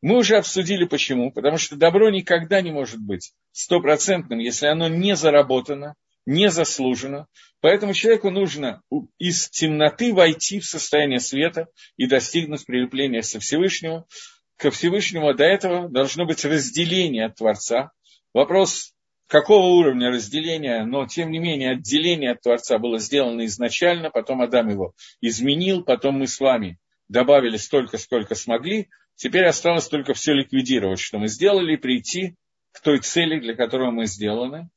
[0.00, 1.32] Мы уже обсудили почему.
[1.32, 5.94] Потому что добро никогда не может быть стопроцентным, если оно не заработано,
[6.26, 7.26] незаслуженно.
[7.60, 8.82] Поэтому человеку нужно
[9.18, 14.06] из темноты войти в состояние света и достигнуть прилепления со Всевышнего.
[14.56, 17.92] Ко Всевышнему до этого должно быть разделение от Творца.
[18.34, 18.94] Вопрос,
[19.26, 24.68] какого уровня разделения, но тем не менее отделение от Творца было сделано изначально, потом Адам
[24.68, 28.88] его изменил, потом мы с вами добавили столько, сколько смогли.
[29.16, 32.34] Теперь осталось только все ликвидировать, что мы сделали, прийти
[32.72, 34.68] к той цели, для которой мы сделаны.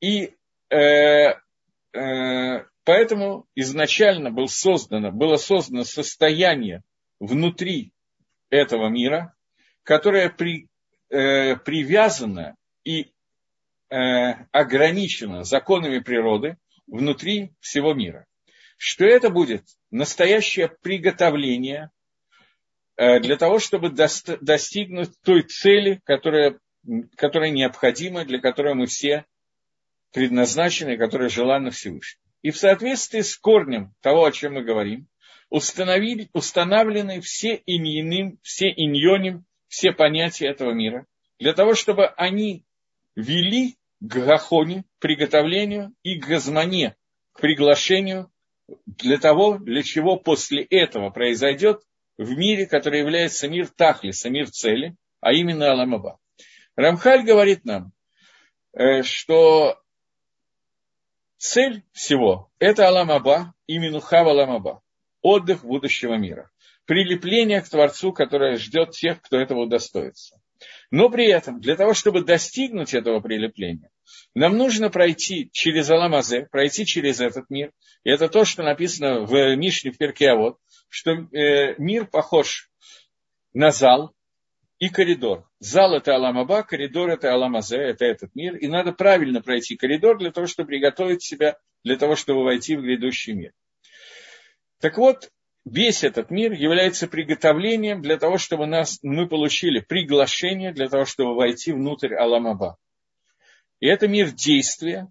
[0.00, 0.32] И
[2.84, 6.82] поэтому изначально был создано, было создано состояние
[7.20, 7.92] внутри
[8.50, 9.34] этого мира,
[9.82, 10.68] которое при,
[11.10, 13.12] э, привязано и
[13.88, 16.56] ограничено законами природы
[16.88, 18.26] внутри всего мира.
[18.76, 19.62] Что это будет
[19.92, 21.90] настоящее приготовление
[22.96, 26.58] для того, чтобы достигнуть той цели, которая,
[27.16, 29.24] которая необходима, для которой мы все
[30.16, 32.24] предназначенной, которая желанна Всевышнему.
[32.40, 35.08] И в соответствии с корнем того, о чем мы говорим,
[35.50, 41.04] установили, установлены все иньяним, все иньоним, все понятия этого мира,
[41.38, 42.64] для того, чтобы они
[43.14, 46.96] вели к гахоне, приготовлению, и к газмане,
[47.32, 48.32] к приглашению,
[48.86, 51.82] для того, для чего после этого произойдет
[52.16, 56.18] в мире, который является мир Тахлиса, мир цели, а именно Аламаба.
[56.74, 57.92] Рамхаль говорит нам,
[58.72, 59.78] э, что
[61.38, 64.82] Цель всего– это Аламаба и Минуха Аламаба.
[65.22, 66.50] отдых будущего мира.
[66.86, 70.40] Прилепление к Творцу, которое ждет тех, кто этого удостоится.
[70.90, 73.90] Но при этом, для того, чтобы достигнуть этого прилепления,
[74.34, 77.72] нам нужно пройти через Аламазе, пройти через этот мир.
[78.04, 80.58] И это то, что написано в Мишне в Перкеавод,
[80.88, 82.70] что э, мир похож
[83.52, 84.14] на зал
[84.78, 85.48] и коридор.
[85.58, 88.56] Зал– это Аламаба, коридор– это Аламазе, это этот мир.
[88.56, 92.82] И надо правильно пройти коридор для того, чтобы приготовить себя для того, чтобы войти в
[92.82, 93.52] грядущий мир.
[94.80, 95.30] Так вот,
[95.64, 101.34] весь этот мир является приготовлением для того, чтобы нас, мы получили приглашение для того, чтобы
[101.34, 102.76] войти внутрь Аламаба.
[103.80, 105.08] И это мир действия,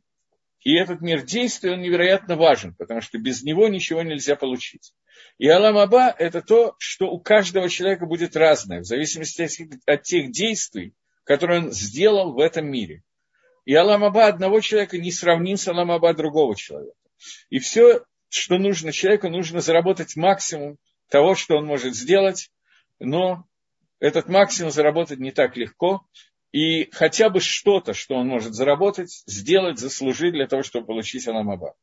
[0.65, 4.93] и этот мир действия, он невероятно важен, потому что без него ничего нельзя получить.
[5.37, 10.93] И Аламаба– это то, что у каждого человека будет разное, в зависимости от тех действий,
[11.23, 13.03] которые он сделал в этом мире.
[13.65, 16.97] И Аламаба одного человека не сравним с Аламаба другого человека.
[17.49, 20.77] И все что нужно человеку, нужно заработать максимум
[21.09, 22.49] того, что он может сделать,
[22.99, 23.45] но
[23.99, 26.05] этот максимум заработать не так легко,
[26.55, 31.75] и хотя бы что-то, что он может заработать, сделать, заслужить для того, чтобы получить Аламаба.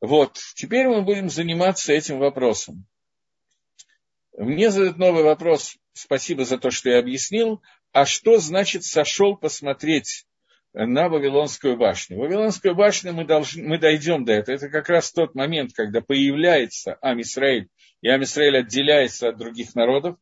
[0.00, 2.86] Вот, теперь мы будем заниматься этим вопросом.
[4.38, 7.60] Мне задают новый вопрос, спасибо за то, что я объяснил,
[7.92, 10.24] а что значит сошел посмотреть
[10.72, 12.18] на Вавилонскую башню.
[12.18, 14.56] Вавилонскую башню мы, должны, мы дойдем до этого.
[14.56, 17.68] Это как раз тот момент, когда появляется Амисраиль,
[18.00, 20.16] и Амисраиль отделяется от других народов.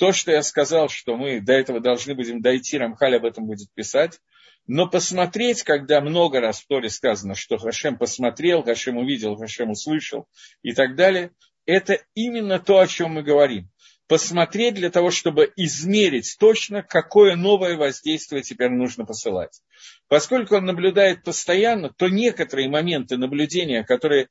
[0.00, 3.68] То, что я сказал, что мы до этого должны будем дойти, Рамхаль об этом будет
[3.74, 4.18] писать.
[4.66, 10.26] Но посмотреть, когда много раз в Торе сказано, что Хашем посмотрел, Хашем увидел, Хашем услышал
[10.62, 11.32] и так далее,
[11.66, 13.68] это именно то, о чем мы говорим
[14.08, 19.60] посмотреть для того, чтобы измерить точно, какое новое воздействие теперь нужно посылать.
[20.08, 24.28] Поскольку он наблюдает постоянно, то некоторые моменты наблюдения, которые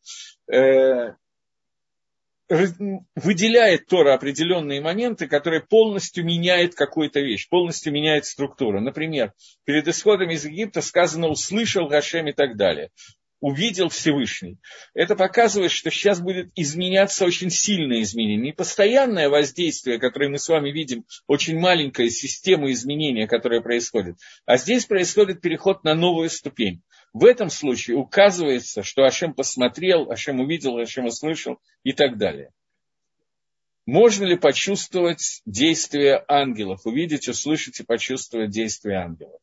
[0.52, 1.14] э,
[2.50, 8.82] выделяет Тора определенные моменты, которые полностью меняют какую-то вещь, полностью меняют структуру.
[8.82, 9.34] Например,
[9.66, 12.90] перед исходом из Египта сказано «услышал Гашем» и так далее
[13.42, 14.58] увидел Всевышний.
[14.94, 18.48] Это показывает, что сейчас будет изменяться очень сильное изменение.
[18.48, 24.58] Не постоянное воздействие, которое мы с вами видим, очень маленькая система изменения, которая происходит, а
[24.58, 26.82] здесь происходит переход на новую ступень.
[27.14, 32.52] В этом случае указывается, что Ашем посмотрел, Ашем увидел, Ашем услышал и так далее.
[33.86, 39.42] Можно ли почувствовать действие ангелов, увидеть, услышать и почувствовать действие ангелов?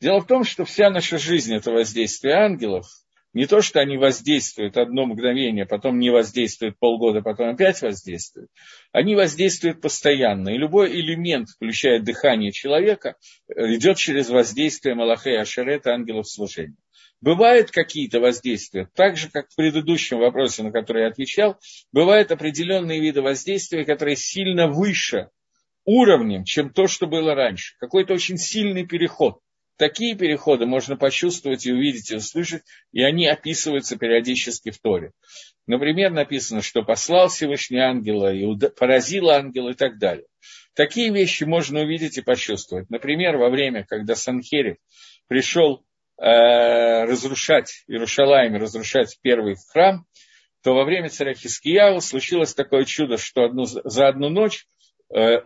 [0.00, 2.86] Дело в том, что вся наша жизнь– это воздействие ангелов.
[3.32, 8.50] Не то, что они воздействуют одно мгновение, потом не воздействуют полгода, потом опять воздействуют.
[8.92, 10.50] Они воздействуют постоянно.
[10.50, 13.16] И любой элемент, включая дыхание человека,
[13.48, 16.76] идет через воздействие Малахея Ашерета, ангелов служения.
[17.22, 21.56] Бывают какие-то воздействия, так же, как в предыдущем вопросе, на который я отвечал,
[21.92, 25.28] бывают определенные виды воздействия, которые сильно выше
[25.84, 27.76] уровнем, чем то, что было раньше.
[27.78, 29.38] Какой-то очень сильный переход–
[29.76, 32.62] Такие переходы можно почувствовать и увидеть, и услышать,
[32.92, 35.12] и они описываются периодически в Торе.
[35.66, 38.46] Например, написано, что послал Всевышний ангела, и
[38.76, 40.26] поразил ангела и так далее.
[40.74, 42.88] Такие вещи можно увидеть и почувствовать.
[42.90, 44.76] Например, во время, когда Санхерев
[45.28, 45.84] пришел
[46.18, 50.06] э, разрушать Иерушалаем, разрушать первый храм,
[50.62, 54.64] то во время царя Хискияу случилось такое чудо, что одну, за одну ночь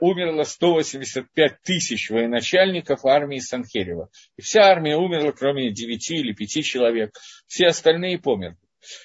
[0.01, 4.11] умерло 185 тысяч военачальников армии Санхерева.
[4.37, 7.17] И вся армия умерла, кроме 9 или 5 человек.
[7.47, 8.57] Все остальные померли.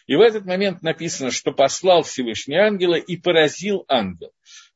[0.05, 4.32] И в этот момент написано, что послал Всевышний ангела и поразил ангел.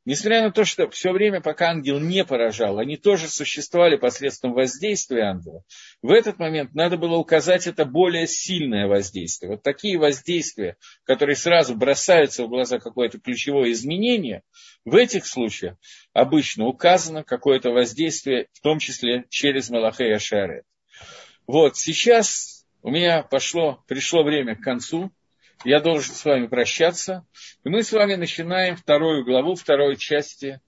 [0.05, 5.23] Несмотря на то, что все время, пока ангел не поражал, они тоже существовали посредством воздействия
[5.23, 5.63] ангела,
[6.03, 9.53] в этот момент надо было указать это более сильное воздействие.
[9.53, 14.43] Вот такие воздействия, которые сразу бросаются в глаза какое-то ключевое изменение,
[14.85, 15.75] в этих случаях
[16.13, 20.65] обычно указано какое-то воздействие, в том числе через Малахея Шарет.
[21.47, 25.11] Вот сейчас у меня пошло, пришло время к концу
[25.63, 27.25] я должен с вами прощаться.
[27.63, 30.59] И мы с вами начинаем вторую главу, второй части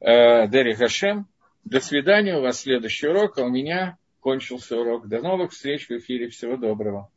[0.00, 1.26] э, Дери Хашем.
[1.64, 5.08] До свидания, у вас следующий урок, а у меня кончился урок.
[5.08, 6.28] До новых встреч в эфире.
[6.28, 7.10] Всего доброго.